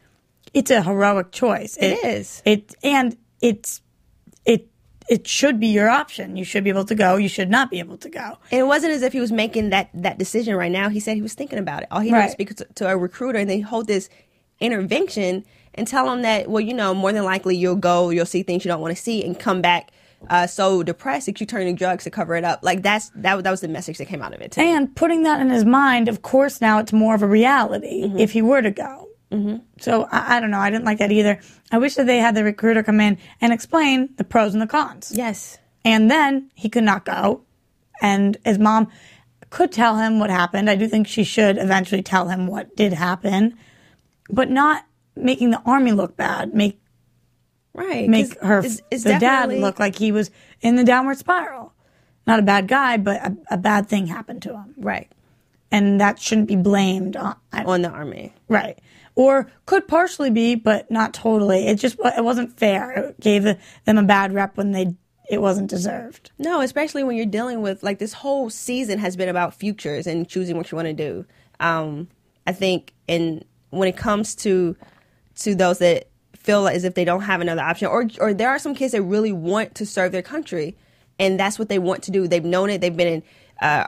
[0.53, 1.77] it's a heroic choice.
[1.81, 2.43] It is.
[2.45, 3.81] It and it's
[5.09, 6.37] it should be your option.
[6.37, 7.17] You should be able to go.
[7.17, 8.39] You should not be able to go.
[8.51, 10.89] And it wasn't as if he was making that that decision right now.
[10.89, 11.89] He said he was thinking about it.
[11.91, 12.25] All he did Right.
[12.25, 14.09] was speak to, to a recruiter and then hold this
[14.61, 18.43] intervention and tell him that, well, you know, more than likely you'll go, you'll see
[18.43, 19.91] things you don't want to see, and come back
[20.31, 22.61] uh, so depressed that you turn to drugs to cover it up.
[22.63, 24.53] Like that's that that was the message that came out of it.
[24.53, 24.75] To me.
[24.75, 28.19] And putting that in his mind, of course, now it's more of a reality Mm-hmm.
[28.19, 29.06] if he were to go.
[29.33, 29.57] Mm-hmm.
[29.81, 30.59] So I, I don't know.
[30.59, 31.41] I didn't like that either.
[31.73, 34.67] I wish that they had the recruiter come in and explain the pros and the
[34.67, 35.13] cons.
[35.15, 35.59] Yes.
[35.85, 37.43] And then he could not go.
[38.01, 38.89] And his mom
[39.51, 40.69] could tell him what happened.
[40.71, 43.57] I do think she should eventually tell him what did happen,
[44.31, 44.85] but not
[45.17, 46.81] making the army look bad, make
[47.73, 48.09] Right.
[48.09, 50.31] make her it's- it's the dad look like he was
[50.63, 51.75] in the downward spiral.
[52.27, 55.11] Not a bad guy, but a, a bad thing happened to him, right
[55.73, 58.33] and that shouldn't be blamed on, on the army.
[58.49, 58.79] right.
[59.17, 61.67] Or could partially be, but not totally.
[61.67, 62.91] It just it wasn't fair.
[62.93, 64.95] It gave them a bad rep when they
[65.29, 66.31] it wasn't deserved.
[66.39, 70.29] No, especially when you're dealing with like this whole season has been about futures and
[70.29, 71.25] choosing what you want to do.
[71.59, 72.09] Um,
[72.47, 74.77] I think, and when it comes to
[75.37, 78.59] to those that feel as if they don't have another option, or or there are
[78.59, 80.77] some kids that really want to serve their country,
[81.19, 82.29] and that's what they want to do.
[82.29, 82.81] They've known it.
[82.81, 83.23] They've been in.
[83.61, 83.87] Uh,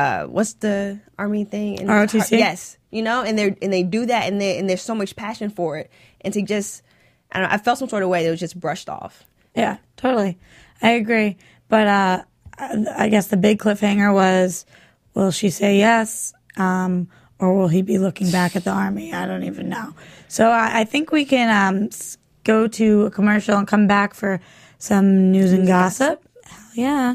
[0.00, 1.78] uh, what's the army thing?
[1.78, 2.38] In ROTC?
[2.38, 5.14] Yes, you know, and they and they do that, and they and there's so much
[5.14, 5.90] passion for it,
[6.22, 6.82] and to just,
[7.30, 9.24] I don't know, I felt some sort of way that was just brushed off.
[9.54, 10.38] Yeah, totally.
[10.80, 11.36] I agree.
[11.68, 12.22] But uh,
[12.58, 14.64] I I guess the big cliffhanger was
[15.14, 16.32] will she say yes?
[16.56, 17.08] Um,
[17.38, 19.12] or will he be looking back at the army?
[19.12, 19.94] I don't even know.
[20.28, 21.90] So I, I think we can um,
[22.44, 24.40] go to a commercial and come back for
[24.78, 26.22] some news and gossip.
[26.44, 27.14] Hell yeah.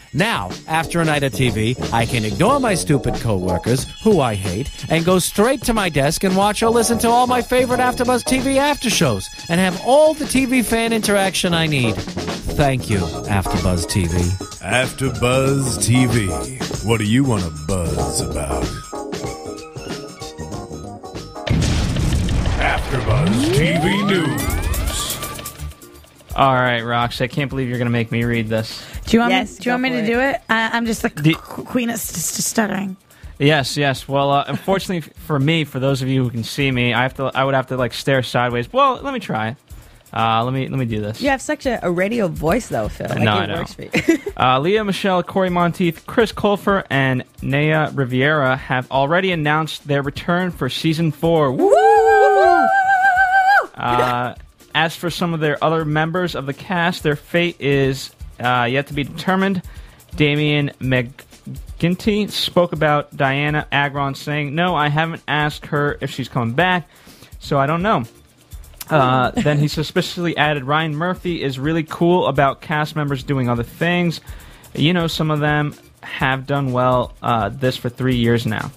[0.13, 4.69] Now, after a night of TV, I can ignore my stupid coworkers, who I hate,
[4.89, 8.23] and go straight to my desk and watch or listen to all my favorite AfterBuzz
[8.25, 11.95] TV after shows, and have all the TV fan interaction I need.
[11.95, 14.19] Thank you, AfterBuzz TV.
[14.59, 16.85] AfterBuzz TV.
[16.85, 18.63] What do you want to buzz about?
[22.59, 24.61] AfterBuzz TV News.
[26.35, 27.21] All right, Rox.
[27.21, 28.83] I can't believe you're going to make me read this.
[29.11, 29.63] Do you want Yes, me?
[29.63, 30.29] Do you want me to for do it.
[30.35, 30.41] it?
[30.49, 32.95] I, I'm just the Do- queen of st- st- stuttering.
[33.39, 34.07] Yes, yes.
[34.07, 37.15] Well, uh, unfortunately for me, for those of you who can see me, I have
[37.15, 37.25] to.
[37.25, 38.71] I would have to like stare sideways.
[38.71, 39.57] Well, let me try.
[40.13, 41.21] Uh, let me let me do this.
[41.21, 43.07] You have such a, a radio voice, though, Phil.
[43.09, 43.55] Like, know, it I know.
[43.57, 43.91] works for you.
[44.37, 50.51] Uh, Lea Michele, Cory Monteith, Chris Colfer, and Naya Rivera have already announced their return
[50.51, 51.51] for season four.
[51.51, 51.69] Woo!
[53.75, 54.35] Uh,
[54.73, 58.11] as for some of their other members of the cast, their fate is
[58.41, 59.61] uh, yet to be determined.
[60.15, 66.53] Damian McGinty spoke about Dianna Agron, saying, "No, I haven't asked her if she's coming
[66.53, 66.89] back,
[67.39, 68.03] so I don't know."
[68.89, 73.63] Uh, then he suspiciously added, "Ryan Murphy is really cool about cast members doing other
[73.63, 74.21] things.
[74.73, 78.71] You know, some of them have done well uh, this for three years now."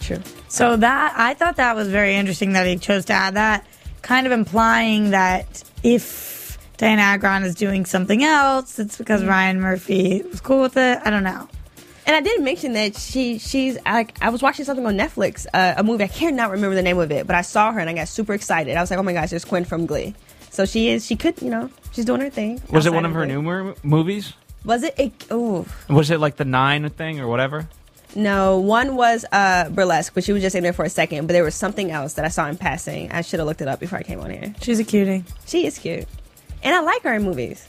[0.00, 0.20] True.
[0.48, 3.66] So that I thought that was very interesting that he chose to add that,
[4.02, 6.39] kind of implying that if
[6.80, 10.98] Dianna Agron is doing something else, it's because Ryan Murphy was cool with it.
[11.04, 11.46] I don't know.
[12.06, 15.74] And I did mention that she she's like I was watching something on Netflix, uh,
[15.76, 17.92] a movie I cannot remember the name of it, but I saw her and I
[17.92, 18.76] got super excited.
[18.76, 20.14] I was like, oh my gosh, there's Quinn from Glee.
[20.48, 21.04] So she is.
[21.06, 22.60] She could, you know, she's doing her thing.
[22.70, 23.34] Was it one of her Glee.
[23.34, 24.32] newer movies?
[24.64, 24.94] Was it?
[24.98, 27.68] it oh Was it like the Nine thing or whatever?
[28.16, 31.26] no, one was uh, burlesque, but she was just in there for a second.
[31.26, 33.12] But there was something else that I saw in passing.
[33.12, 34.52] I should have looked it up before I came on here.
[34.62, 35.22] She's a cutie.
[35.46, 36.08] She is cute,
[36.62, 37.66] and I like her in movies.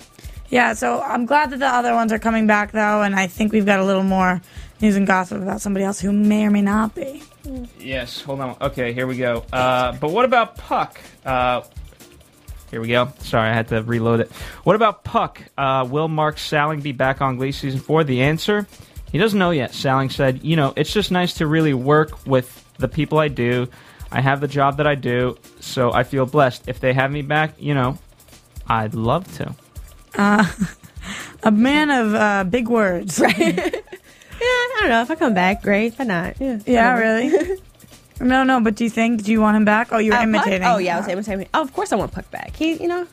[0.50, 3.54] Yeah, so I'm glad that the other ones are coming back though, and I think
[3.54, 4.42] we've got a little more
[4.82, 7.24] news and gossip about somebody else who may or may not be.
[7.80, 8.58] Yes, hold on.
[8.60, 9.46] Okay, here we go.
[9.52, 11.00] Uh, but what about Puck?
[11.26, 11.62] Uh,
[12.70, 13.12] here we go.
[13.20, 14.32] Sorry, I had to reload it.
[14.64, 15.42] What about Puck?
[15.58, 18.04] Uh, will Mark Salling be back on Glee season four?
[18.04, 18.68] The answer:
[19.12, 19.74] He doesn't know yet.
[19.74, 23.68] Salling said, "You know, it's just nice to really work with the people I do.
[24.12, 26.68] I have the job that I do, so I feel blessed.
[26.68, 27.98] If they have me back, you know,
[28.72, 29.56] I'd love to."
[31.44, 33.20] A man of uh, big words.
[33.32, 33.38] Right.
[33.38, 35.88] yeah, I don't know if I come back, great.
[35.94, 36.60] If I not, yeah.
[36.66, 37.60] Yeah, really?
[38.20, 39.90] no, no, but do you think, do you want him back?
[39.92, 40.24] Oh, you're Uh, Puck?
[40.28, 40.64] imitating.
[40.68, 41.48] Oh yeah, I was imitating.
[41.54, 42.56] Oh, of course I want Puck back.
[42.56, 43.06] He, you know,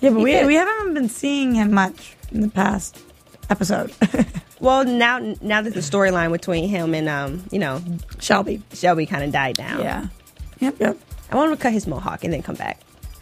[0.00, 0.46] Yeah, but we, could.
[0.46, 2.98] we haven't been seeing him much in the past
[3.50, 3.92] episode.
[4.60, 7.82] well now now that the storyline between him and um, you know,
[8.18, 8.62] Shelby.
[8.72, 9.80] Shelby kind of died down.
[9.80, 10.06] Yeah.
[10.60, 10.96] Yep, yep.
[11.30, 12.80] I want him to cut his mohawk and then come back.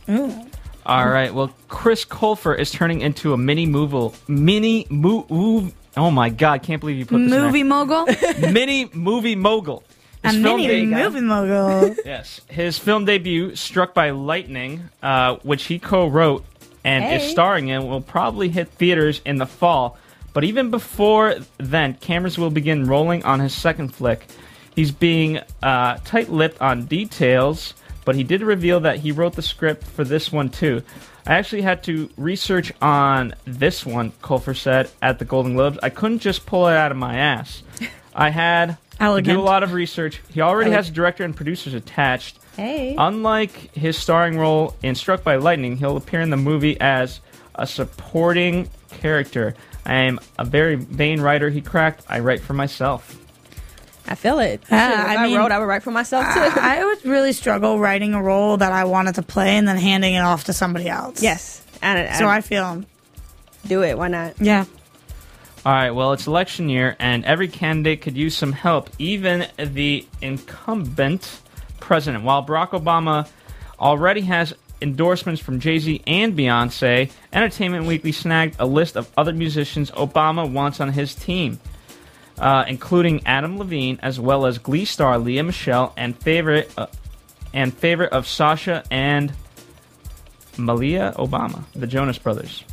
[0.08, 0.46] Ooh.
[0.88, 1.32] All right.
[1.34, 4.16] Well, Chris Colfer is turning into a mini movie.
[4.26, 5.72] Mini move.
[5.96, 6.62] Oh my God!
[6.62, 8.06] Can't believe you put this Movie in mogul?
[8.52, 9.82] mini movie mogul.
[10.24, 11.94] A His film mini movie mogul.
[12.04, 16.44] yes, his film debut, "Struck by Lightning," uh, which he co-wrote
[16.84, 19.98] and is starring in, will probably hit theaters in the fall.
[20.32, 24.26] But even before then, cameras will begin rolling on his second flick.
[24.74, 27.74] He's being uh, tight-lipped on details,
[28.08, 30.80] but he did reveal that he wrote the script for this one too.
[31.26, 35.78] I actually had to research on this one, Colfer said at the Golden Globes.
[35.82, 37.62] I couldn't just pull it out of my ass.
[38.14, 40.22] I had to do a lot of research.
[40.30, 42.38] He already has a director and producers attached.
[42.56, 42.96] Hey.
[42.96, 47.20] Unlike his starring role in Struck by Lightning, he'll appear in the movie as
[47.56, 49.54] a supporting character.
[49.84, 52.06] I am a very vain writer, he cracked.
[52.08, 53.22] I write for myself.
[54.10, 54.62] I feel it.
[54.70, 56.40] Yeah, Shit, if I I, mean- wrote, I would write for myself too.
[56.60, 60.14] I would really struggle writing a role that I wanted to play and then handing
[60.14, 61.22] it off to somebody else.
[61.22, 61.62] yes.
[61.82, 62.86] And, So I feel him.
[63.66, 63.96] do it.
[63.98, 64.40] Why not?
[64.40, 64.64] Yeah.
[65.66, 70.06] All right, well, it's election year, and every candidate could use some help, even the
[70.22, 71.40] incumbent
[71.80, 72.24] president.
[72.24, 73.28] While Barack Obama
[73.78, 79.32] already has endorsements from Jay Z and Beyonce, Entertainment Weekly snagged a list of other
[79.32, 81.58] musicians Obama wants on his team,
[82.38, 86.86] uh, including Adam Levine, as well as Glee star Lea Michele and favorite uh,
[87.52, 89.32] and favorite of Sasha and
[90.56, 92.64] Malia Obama, the Jonas Brothers.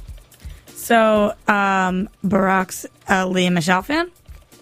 [0.67, 4.11] So, um, Barack's a Lea Michele fan?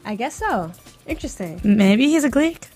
[0.06, 0.72] I guess so.
[1.06, 1.60] Interesting.
[1.64, 2.70] Maybe he's a Gleek.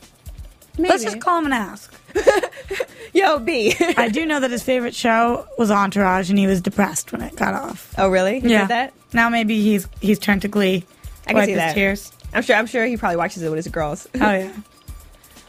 [0.78, 0.90] Maybe.
[0.90, 1.94] Let's just call him and ask.
[3.14, 3.76] Yo, B.
[3.80, 7.36] I do know that his favorite show was Entourage, and he was depressed when it
[7.36, 7.94] got off.
[7.98, 8.40] oh, really?
[8.40, 8.62] He yeah.
[8.62, 8.94] said that?
[9.14, 10.86] Now maybe he's he's turned to Glee.
[11.26, 11.74] I can see his that.
[11.74, 12.12] Tears.
[12.34, 12.56] I'm sure.
[12.56, 14.08] I'm sure he probably watches it with his girls.
[14.16, 14.54] Oh yeah.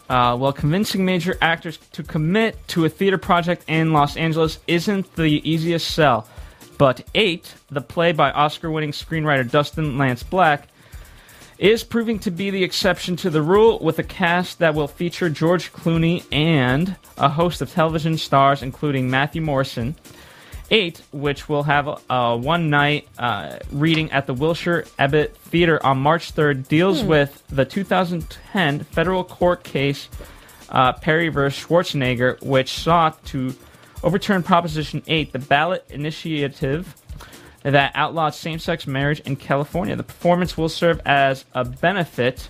[0.09, 5.17] Uh, well, convincing major actors to commit to a theater project in Los Angeles isn't
[5.17, 6.27] the easiest sell.
[6.79, 10.69] But Eight, the play by Oscar winning screenwriter Dustin Lance Black,
[11.59, 15.29] is proving to be the exception to the rule with a cast that will feature
[15.29, 19.97] George Clooney and a host of television stars, including Matthew Morrison.
[20.71, 25.99] Eight, which will have a, one night uh, reading at the Wilshire Ebell Theater on
[25.99, 30.09] March 3rd, deals with the 2010 federal court case
[30.69, 31.65] uh, Perry vs.
[31.65, 33.55] Schwarzenegger, which sought to
[34.03, 36.95] overturn Proposition 8, the ballot initiative
[37.63, 39.97] that outlawed same sex marriage in California.
[39.97, 42.49] The performance will serve as a benefit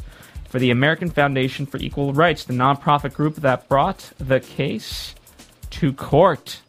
[0.49, 5.15] for the American Foundation for Equal Rights, the nonprofit group that brought the case
[5.71, 6.61] to court.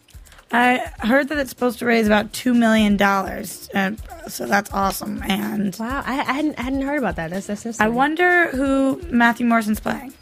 [0.51, 5.21] I heard that it's supposed to raise about two million dollars, and so that's awesome.
[5.27, 7.29] And Wow, I, I hadn't I hadn't heard about that.
[7.29, 7.85] That's that's interesting.
[7.85, 10.13] I wonder who Matthew Morrison's playing.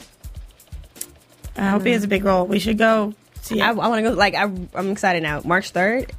[1.56, 2.46] I hope he has a big role.
[2.46, 3.62] We should go see.
[3.62, 4.16] I, I, I want to go.
[4.16, 4.44] Like I,
[4.76, 5.42] I'm excited now.
[5.46, 6.12] March third.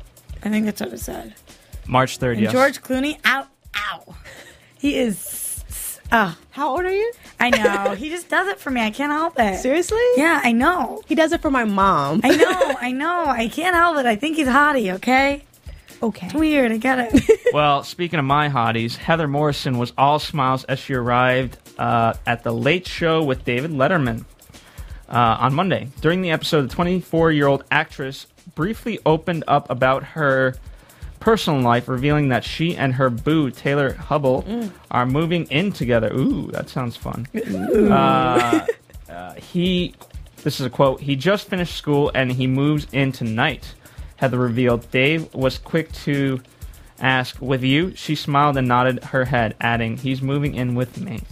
[0.42, 1.34] I think that's what it said.
[1.86, 2.52] March 3rd, yes.
[2.52, 4.14] George Clooney, ow, ow.
[4.78, 5.16] He is.
[6.10, 7.12] Oh, How old are you?
[7.38, 7.94] I know.
[7.94, 8.80] he just does it for me.
[8.80, 9.58] I can't help it.
[9.60, 10.00] Seriously?
[10.16, 11.02] Yeah, I know.
[11.06, 12.20] He does it for my mom.
[12.24, 12.76] I know.
[12.80, 13.26] I know.
[13.26, 14.06] I can't help it.
[14.06, 14.94] I think he's hottie.
[14.94, 15.44] Okay.
[16.02, 16.26] okay.
[16.26, 16.72] It's weird.
[16.72, 17.40] I get it.
[17.52, 22.42] Well, speaking of my hotties, Heather Morrison was all smiles as she arrived uh, at
[22.42, 24.26] the Late Show with David Letterman
[25.08, 25.88] uh, on Monday.
[26.02, 30.54] During the episode, the 24 year old actress briefly opened up about her
[31.20, 36.12] personal life, revealing that she and her boo, Taylor Hubbell, are moving in together.
[36.12, 37.26] Ooh, that sounds fun.
[37.88, 38.66] Uh,
[39.08, 39.94] uh, he,
[40.42, 43.74] this is a quote, he just finished school and he moves in tonight.
[44.16, 44.90] Heather revealed.
[44.90, 46.40] Dave was quick to
[47.00, 47.94] ask, with you?
[47.96, 51.22] She smiled and nodded her head, adding, he's moving in with me.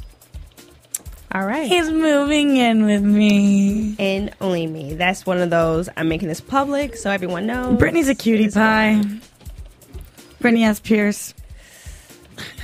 [1.33, 1.67] All right.
[1.69, 3.95] he's moving in with me.
[3.99, 4.95] and only me.
[4.95, 5.89] That's one of those.
[5.97, 7.79] I'm making this public so everyone knows.
[7.79, 9.03] Brittany's a cutie pie.
[10.41, 10.81] Brittany S.
[10.81, 11.35] Pierce.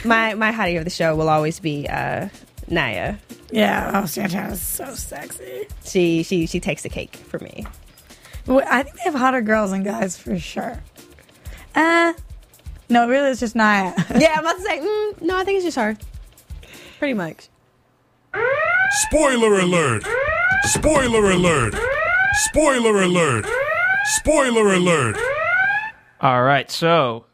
[0.04, 2.28] My my hottie of the show will always be uh,
[2.68, 3.16] Naya.
[3.50, 3.90] Yeah.
[3.94, 5.66] Oh, Santana's so sexy.
[5.84, 7.66] She she she takes the cake for me.
[8.46, 10.82] Well, I think they have hotter girls than guys for sure.
[11.74, 12.12] Uh,
[12.88, 13.94] no, really, it's just Naya.
[14.18, 15.36] yeah, I'm about to say mm, no.
[15.38, 15.96] I think it's just her.
[16.98, 17.48] Pretty much.
[19.08, 20.04] Spoiler alert!
[20.64, 21.74] Spoiler alert!
[22.34, 23.46] Spoiler alert!
[24.04, 25.16] Spoiler alert!
[26.20, 27.24] All right, so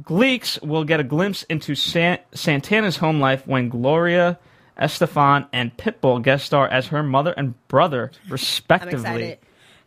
[0.00, 4.38] Gleeks will get a glimpse into San- Santana's home life when Gloria
[4.78, 9.38] Estefan and Pitbull guest star as her mother and brother, respectively.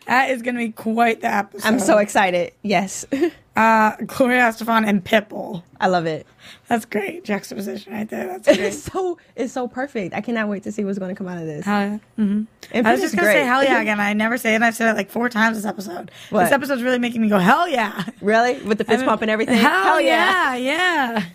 [0.10, 0.30] Excited.
[0.30, 1.68] that is going to be quite the episode.
[1.68, 2.53] I'm so excited.
[2.62, 3.05] Yes,
[3.55, 5.64] Uh, Gloria Estefan and Pitbull.
[5.82, 6.26] I love it.
[6.70, 8.39] That's great juxtaposition right there.
[8.39, 10.14] That's It's so it's so perfect.
[10.16, 11.66] I cannot wait to see what's going to come out of this.
[11.66, 12.24] Hell yeah.
[12.26, 13.34] And I was just gonna great.
[13.34, 13.99] say hell yeah again.
[13.99, 14.55] I never say it.
[14.55, 16.10] and I've said it like four times this episode.
[16.30, 16.43] What?
[16.45, 18.05] This episode's really making me go hell yeah.
[18.22, 19.57] Really, with the fist pump and everything.
[19.57, 21.26] Hell, yeah, yeah.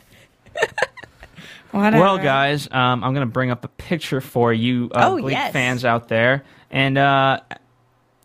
[1.73, 1.99] Whatever.
[2.03, 5.33] Well, guys, um, I'm going to bring up a picture for you uh, Oh, Gleek
[5.33, 5.53] yes.
[5.53, 6.45] fans out there.
[6.71, 7.41] And uh,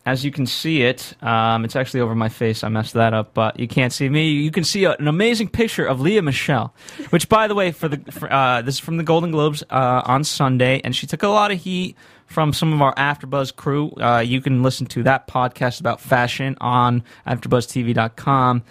[0.06, 2.64] as you can see it, um, it's actually over my face.
[2.64, 4.30] I messed that up, but you can't see me.
[4.30, 6.72] You can see a, an amazing picture of Lea Michele,
[7.10, 10.02] which, by the way, for the for, uh, this is from the Golden Globes uh,
[10.04, 11.96] on Sunday, and she took a lot of heat
[12.26, 13.90] from some of our AfterBuzz crew.
[14.00, 18.62] Uh, you can listen to that podcast about fashion on AfterBuzzTV.com.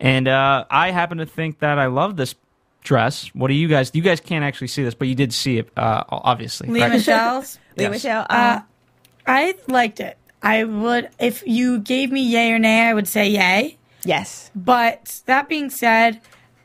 [0.00, 2.34] And uh, I happen to think that I love this
[2.82, 3.28] dress.
[3.34, 3.90] What do you guys?
[3.94, 6.68] You guys can't actually see this, but you did see it, uh, obviously.
[6.68, 6.92] Leah right?
[6.94, 7.58] Michelle's.
[7.76, 7.92] Leah Yes.
[7.92, 8.26] Michelle.
[8.28, 8.60] Uh, Uh,
[9.26, 10.18] I liked it.
[10.42, 13.78] I would, if you gave me yay or nay, I would say yay.
[14.04, 14.50] yes.
[14.54, 16.20] But that being said,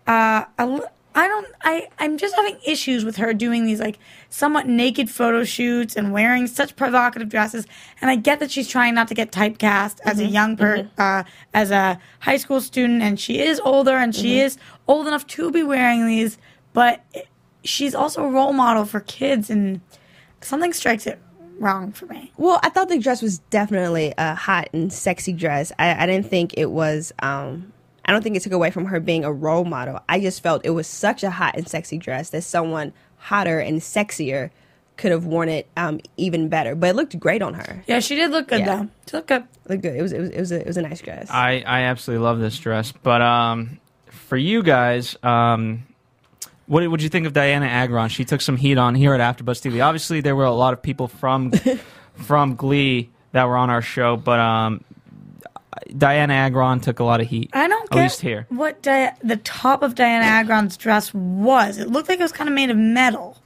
[0.07, 3.97] uh, I don't, I, I'm just having issues with her doing these like
[4.29, 7.65] somewhat naked photo shoots and wearing such provocative dresses.
[8.01, 11.23] And I get that she's trying not to get typecast as a young per, uh,
[11.53, 14.57] as a high school student, and she is older and she is
[14.87, 16.37] old enough to be wearing these,
[16.73, 17.03] but
[17.63, 19.81] she's also a role model for kids, and
[20.41, 21.19] something strikes it
[21.59, 22.31] wrong for me.
[22.37, 25.71] Well, I thought the dress was definitely a hot and sexy dress.
[25.79, 27.13] I, I didn't think it was.
[27.19, 27.73] Um,
[28.05, 29.99] I don't think it took away from her being a role model.
[30.07, 33.81] I just felt it was such a hot and sexy dress that someone hotter and
[33.81, 34.49] sexier
[34.95, 36.73] could have worn it um, even better.
[36.73, 37.83] But it looked great on her.
[37.87, 38.83] Yeah, she did look good Yeah.
[38.83, 38.89] though.
[39.09, 39.43] She looked good.
[39.65, 39.95] It looked good.
[39.95, 41.29] It was it was it was a, it was a nice dress.
[41.29, 42.91] I, I absolutely love this dress.
[42.91, 43.79] But um,
[44.09, 45.83] for you guys, um,
[46.67, 48.09] what would you think of Dianna Agron?
[48.09, 49.83] She took some heat on here at AfterBuzz TV.
[49.83, 51.51] Obviously, there were a lot of people from
[52.15, 54.83] from Glee that were on our show, but um,
[55.89, 57.49] Dianna Agron took a lot of heat.
[57.53, 58.45] I don't At get least here.
[58.49, 61.77] what Di- the top of Dianna Agron's dress was.
[61.77, 63.37] It looked like it was kind of made of metal.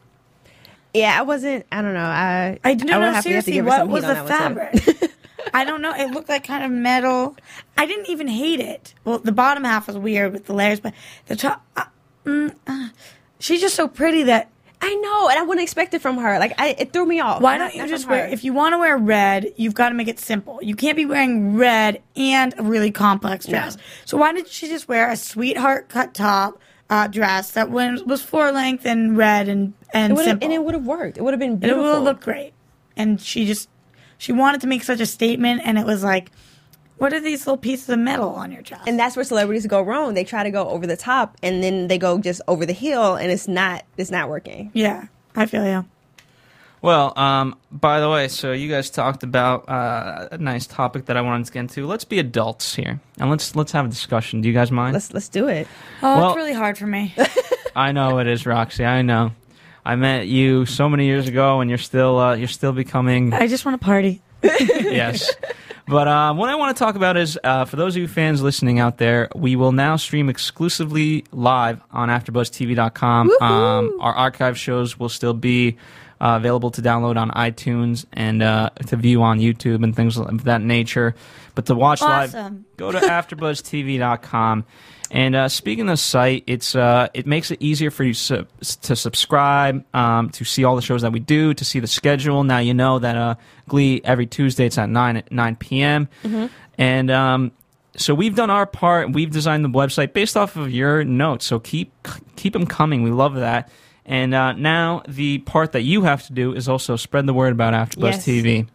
[0.94, 1.66] Yeah, I wasn't.
[1.72, 2.00] I don't know.
[2.02, 4.56] I I don't would know have to- have to seriously what was the on that
[4.56, 4.80] one, too.
[4.92, 5.12] fabric.
[5.54, 5.94] I don't know.
[5.94, 7.36] It looked like kind of metal.
[7.78, 8.94] I didn't even hate it.
[9.04, 10.94] Well, the bottom half was weird with the layers, but
[11.28, 11.66] the top.
[11.76, 11.86] Uh,
[12.26, 12.90] mm, uh,
[13.40, 14.50] she's just so pretty that
[14.84, 16.40] I know, and I wouldn't expect it from her.
[16.40, 17.40] Like, I, it threw me off.
[17.42, 18.28] Why don't you not just wear?
[18.28, 20.58] If you want to wear red, you've got to make it simple.
[20.62, 23.78] You can't be wearing red and a really complex dress.
[24.06, 26.60] So why did she just wear a sweetheart cut top
[26.90, 30.46] uh, dress that was, was floor length and red and and It simple?
[30.46, 31.18] and it would have worked.
[31.18, 32.54] It would have been And it would have looked great.
[32.98, 33.70] And she just
[34.18, 36.32] she wanted to make such a statement, and it was like,
[37.02, 38.84] what are these little pieces of metal on your chest?
[38.88, 40.14] and that's where celebrities go wrong.
[40.14, 43.16] They try to go over the top, and then they go just over the hill,
[43.16, 43.84] and it's not.
[43.98, 44.70] It's not working.
[44.74, 45.86] yeah, I feel you.
[46.84, 51.18] Well, um, by the way, so you guys talked about uh, a nice topic that
[51.18, 51.86] I wanted to get into.
[51.86, 54.42] Let's be adults here, and let's let's have a discussion.
[54.42, 54.94] Do you guys mind?
[54.94, 55.68] Let's let's do it.
[56.02, 57.14] Oh, Well- it's really hard for me.
[57.76, 58.84] I know it is, Roxy.
[58.86, 59.32] I know.
[59.86, 63.48] I met you so many years ago, and you're still uh, you're still becoming I
[63.48, 64.22] just want to party.
[64.44, 65.32] yes.
[65.92, 68.42] But um, what I want to talk about is uh, for those of you fans
[68.42, 73.30] listening out there, we will now stream exclusively live on AfterBuzzTV.com.
[73.42, 75.76] Um, our archive shows will still be
[76.22, 80.46] uh, available to download on iTunes and uh, to view on YouTube and things of
[80.46, 81.14] that nature.
[81.56, 82.32] But to watch live,
[82.78, 84.64] go to AfterBuzzTV.com.
[85.14, 88.48] And uh, speaking of the site, it's uh, it makes it easier for you su-
[88.84, 92.46] to subscribe, um, to see all the shows that we do, to see the schedule.
[92.46, 93.36] Now you know that uh,
[93.68, 96.08] Glee every Tuesday it's at nine at nine p.m.
[96.78, 97.52] And um,
[97.98, 99.12] so we've done our part.
[99.12, 101.46] We've designed the website based off of your notes.
[101.46, 101.92] So keep
[102.38, 103.04] keep them coming.
[103.04, 103.70] We love that.
[104.06, 107.52] And uh, now the part that you have to do is also spread the word
[107.52, 108.26] about AfterBuzz Yes.
[108.26, 108.68] TV.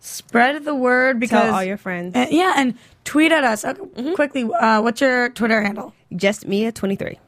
[0.00, 2.14] Spread the word because Tell all your friends.
[2.16, 2.74] Uh, yeah, and
[3.06, 3.72] tweet at us uh,
[4.14, 4.44] quickly.
[4.44, 5.94] Uh, what's your Twitter handle?
[6.14, 7.18] Just Mia twenty three.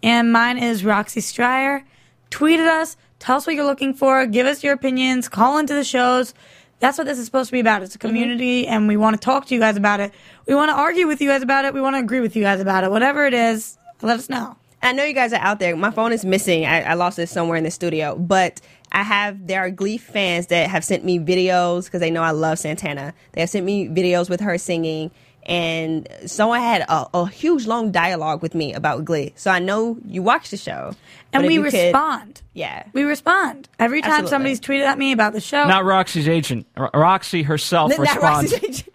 [0.00, 1.82] And mine is Roxy Striar.
[2.30, 2.96] Tweet at us.
[3.18, 4.24] Tell us what you're looking for.
[4.26, 5.28] Give us your opinions.
[5.28, 6.34] Call into the shows.
[6.78, 7.82] That's what this is supposed to be about.
[7.82, 10.12] It's a community, and we want to talk to you guys about it.
[10.46, 11.74] We want to argue with you guys about it.
[11.74, 12.92] We want to agree with you guys about it.
[12.92, 14.56] Whatever it is, let us know.
[14.80, 15.74] I know you guys are out there.
[15.74, 16.64] My phone is missing.
[16.64, 18.60] I, I lost it somewhere in the studio, but
[18.92, 19.46] I have.
[19.46, 23.14] There are Glee fans that have sent me videos because they know I love Santana.
[23.32, 25.10] They have sent me videos with her singing,
[25.46, 29.32] and someone had a, a huge long dialogue with me about Glee.
[29.36, 30.94] So I know you watch the show,
[31.32, 32.42] And we you could- respond.
[32.54, 33.68] yeah, We respond.
[33.78, 34.30] Every time Absolutely.
[34.30, 36.66] somebody's tweeted at me about the show, Not Roxy's agent.
[36.76, 38.52] R- Roxy herself Not responds.
[38.52, 38.88] Roxy's agent.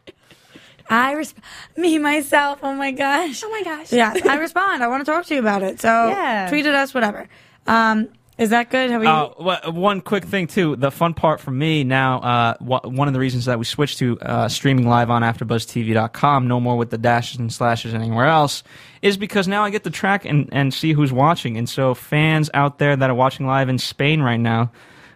[0.89, 1.43] I respond.
[1.77, 2.59] Me, myself.
[2.61, 3.41] Oh my gosh.
[3.43, 3.91] Oh my gosh.
[3.93, 4.83] Yeah, I respond.
[4.83, 5.79] I want to talk to you about it.
[5.79, 6.49] So Yeah.
[6.49, 7.27] tweet at us, whatever.
[7.67, 8.89] Um, is that good?
[8.89, 9.07] Have we?
[9.07, 10.75] Uh, wha- one quick thing too.
[10.75, 13.99] The fun part for me now, uh, wha- one of the reasons that we switched
[13.99, 18.63] to uh, streaming live on AfterBuzzTV.com, no more with the dashes and slashes anywhere else,
[19.01, 21.57] is because now I get to track and, and see who's watching.
[21.57, 24.71] And so, fans out there that are watching live in Spain right now,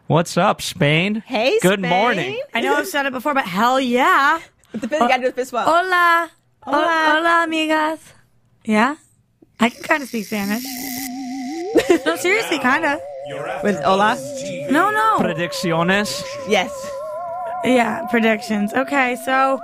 [0.07, 1.24] what's up, Spain?
[1.26, 1.89] Hey, good Spain.
[1.89, 2.41] morning.
[2.53, 4.39] I know I've said it before, but hell yeah.
[4.74, 5.65] The fist, you gotta do the fist bump.
[5.68, 6.30] Hola.
[6.63, 7.05] Hola.
[7.15, 7.99] Hola, amigas.
[8.65, 8.95] Yeah?
[9.59, 10.63] I can kind of speak Spanish.
[12.05, 12.99] no, seriously, kind of.
[13.63, 14.17] With Ola.
[14.71, 15.17] No, no.
[15.19, 16.23] Predicciones.
[16.47, 16.71] Yes.
[17.63, 18.73] Yeah, predictions.
[18.73, 19.59] Okay, so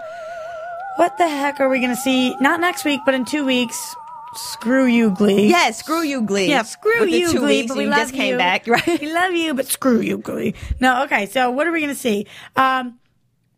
[0.97, 2.35] what the heck are we going to see?
[2.41, 3.95] Not next week, but in two weeks.
[4.35, 5.47] Screw you, Glee.
[5.47, 5.77] Yes.
[5.79, 6.49] Screw you, Glee.
[6.49, 7.61] Yeah, screw With the you, two Glee.
[7.61, 8.37] weeks but we you love just came you.
[8.37, 8.99] back, right?
[8.99, 10.55] We love you, but screw you, Glee.
[10.79, 11.27] No, okay.
[11.27, 12.25] So what are we going to see?
[12.55, 12.99] Um,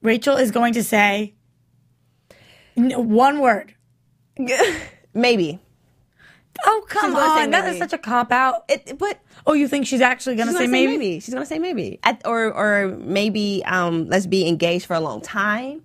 [0.03, 1.33] Rachel is going to say
[2.77, 3.73] n- one word.
[5.13, 5.59] Maybe.
[6.65, 8.63] Oh come on, that is such a cop out.
[8.69, 10.97] It, but Oh, you think she's actually going to She's say gonna say maybe?
[10.97, 11.19] maybe.
[11.19, 15.21] She's gonna say maybe, At, or or maybe um, let's be engaged for a long
[15.21, 15.83] time,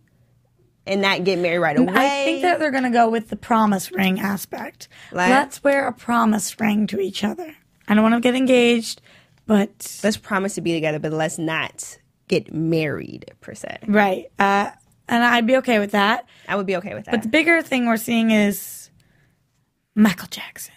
[0.86, 1.92] and not get married right away.
[1.94, 4.88] I think that they're going to go with the promise ring aspect.
[5.12, 7.54] Like- Let's wear a promise ring to each other.
[7.86, 9.02] I don't want to get engaged,
[9.46, 11.98] but let's promise to be together, but let's not
[12.28, 13.78] get married per se.
[13.88, 14.30] right.
[14.38, 14.70] Uh,
[15.08, 16.24] and I'd be okay with that.
[16.48, 17.10] I would be okay with that.
[17.10, 18.79] But the bigger thing we're seeing is
[19.94, 20.74] Michael Jackson.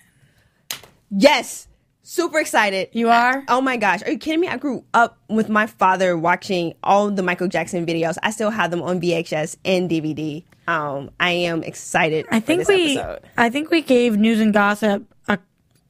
[1.09, 1.67] yes,
[2.01, 2.89] super excited.
[2.93, 3.43] You are?
[3.47, 4.47] Oh my gosh, are you kidding me?
[4.47, 8.17] I grew up with my father watching all the Michael Jackson videos.
[8.23, 10.43] I still have them on VHS and DVD.
[10.67, 12.25] Um, I am excited.
[12.31, 13.29] I for think this we episode.
[13.37, 15.37] I think we gave news and gossip a,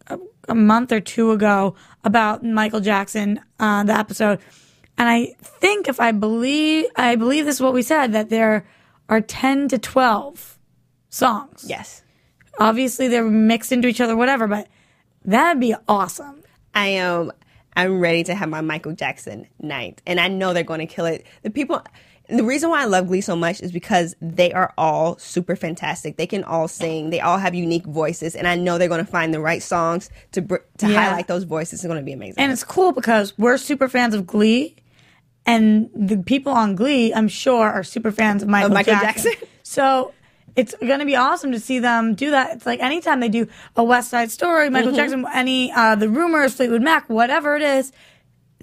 [0.08, 0.20] a,
[0.50, 4.40] a month or two ago about Michael Jackson uh, the episode,
[4.98, 8.66] and I think if I believe I believe this is what we said that there
[9.10, 10.58] are ten to twelve
[11.10, 11.66] songs.
[11.68, 12.03] Yes,
[12.60, 14.68] Obviously they're mixed into each other, whatever, but
[15.26, 16.44] that'd be awesome.
[16.76, 17.32] I am.
[17.76, 21.06] I'm ready to have my Michael Jackson night, and I know they're going to kill
[21.06, 21.26] it.
[21.42, 21.82] The people,
[22.30, 26.18] the reason why I love Glee so much is because they are all super fantastic.
[26.18, 27.10] They can all sing.
[27.10, 30.12] They all have unique voices, and I know they're going to find the right songs
[30.34, 31.04] to br- to Yeah.
[31.10, 31.80] highlight those voices.
[31.80, 32.36] It's going to be amazing.
[32.44, 34.76] And it's cool because we're super fans of Glee,
[35.48, 39.32] and the people on Glee, I'm sure, are super fans of Michael, Michael Jackson.
[39.32, 39.48] Jackson.
[39.66, 40.14] So
[40.56, 42.56] it's going to be awesome to see them do that.
[42.58, 44.98] It's like anytime they do a West Side Story, Michael Mm-hmm.
[44.98, 47.92] Jackson, any uh, the rumors, Fleetwood Mac, whatever it is.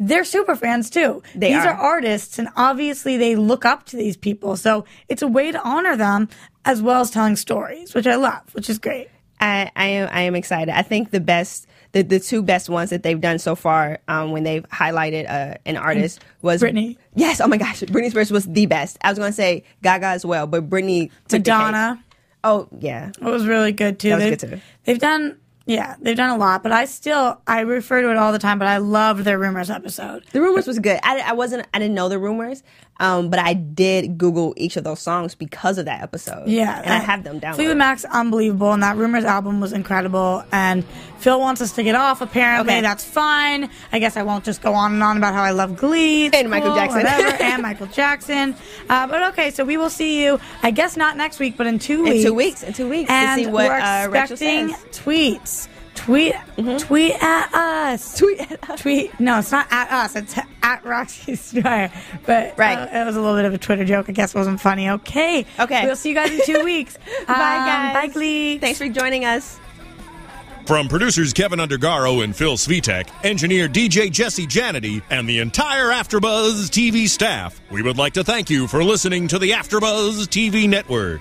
[0.03, 1.22] They're super fans too.
[1.34, 1.74] They these are.
[1.74, 4.57] are artists, and obviously they look up to these people.
[4.57, 6.28] So it's a way to honor them
[6.64, 9.09] as well as telling stories, which I love, which is great.
[9.41, 10.74] I, I am I am excited.
[10.74, 14.30] I think the best the, the two best ones that they've done so far um,
[14.30, 16.97] when they've highlighted uh, an artist was Britney.
[17.14, 18.99] Yes, oh my gosh, Britney Spears was the best.
[19.03, 21.59] I was going to say Gaga as well, but Britney took the cake.
[21.59, 22.05] Madonna.
[22.43, 24.11] Oh yeah, It was really good too.
[24.11, 24.61] That was they've, good, too.
[24.84, 26.62] They've done, yeah, they've done a lot.
[26.62, 28.59] But I still, I refer to it all the time.
[28.59, 30.24] But I loved their rumors episode.
[30.32, 30.99] the rumors was good.
[31.03, 32.62] I, I wasn't I didn't know the rumors,
[33.01, 36.46] um, but I did Google each of those songs because of that episode.
[36.46, 37.55] Yeah, and I have them down.
[37.55, 40.44] Fleetwood Mac's unbelievable, and that rumors album was incredible.
[40.53, 40.84] And
[41.18, 42.20] Phil wants us to get off.
[42.20, 42.80] Apparently, Okay.
[42.82, 43.68] that's fine.
[43.92, 46.48] I guess I won't just go on and on about how I love Glee And
[46.51, 46.98] Michael Jackson.
[47.03, 48.55] whatever, and Michael Jackson.
[48.88, 50.38] Uh, but okay, so we will see you.
[50.62, 52.16] I guess not next week, but in two weeks.
[52.18, 54.84] In two weeks, in two weeks, to and see what, we're uh, expecting says.
[54.92, 55.68] tweets.
[56.05, 56.34] Tweet,
[56.80, 58.18] tweet at us.
[58.18, 58.80] Tweet at us.
[58.80, 59.20] Tweet.
[59.20, 60.16] No, it's not at us.
[60.16, 61.90] It's at Roxy Striar.
[62.26, 62.78] But Right.
[62.78, 64.09] uh, it was a little bit of a Twitter joke.
[64.09, 64.88] I guess it wasn't funny.
[64.88, 65.44] Okay.
[65.59, 65.84] Okay.
[65.84, 66.96] We'll see you guys in two weeks.
[67.26, 67.94] Bye Um, guys.
[67.94, 68.59] Bye, Glee.
[68.59, 69.59] Thanks for joining us.
[70.66, 76.68] From producers Kevin Undergaro and Phil Svitek, engineer DJ Jesse Janity, and the entire AfterBuzz
[76.70, 81.20] TV staff, we would like to thank you for listening to the AfterBuzz TV network.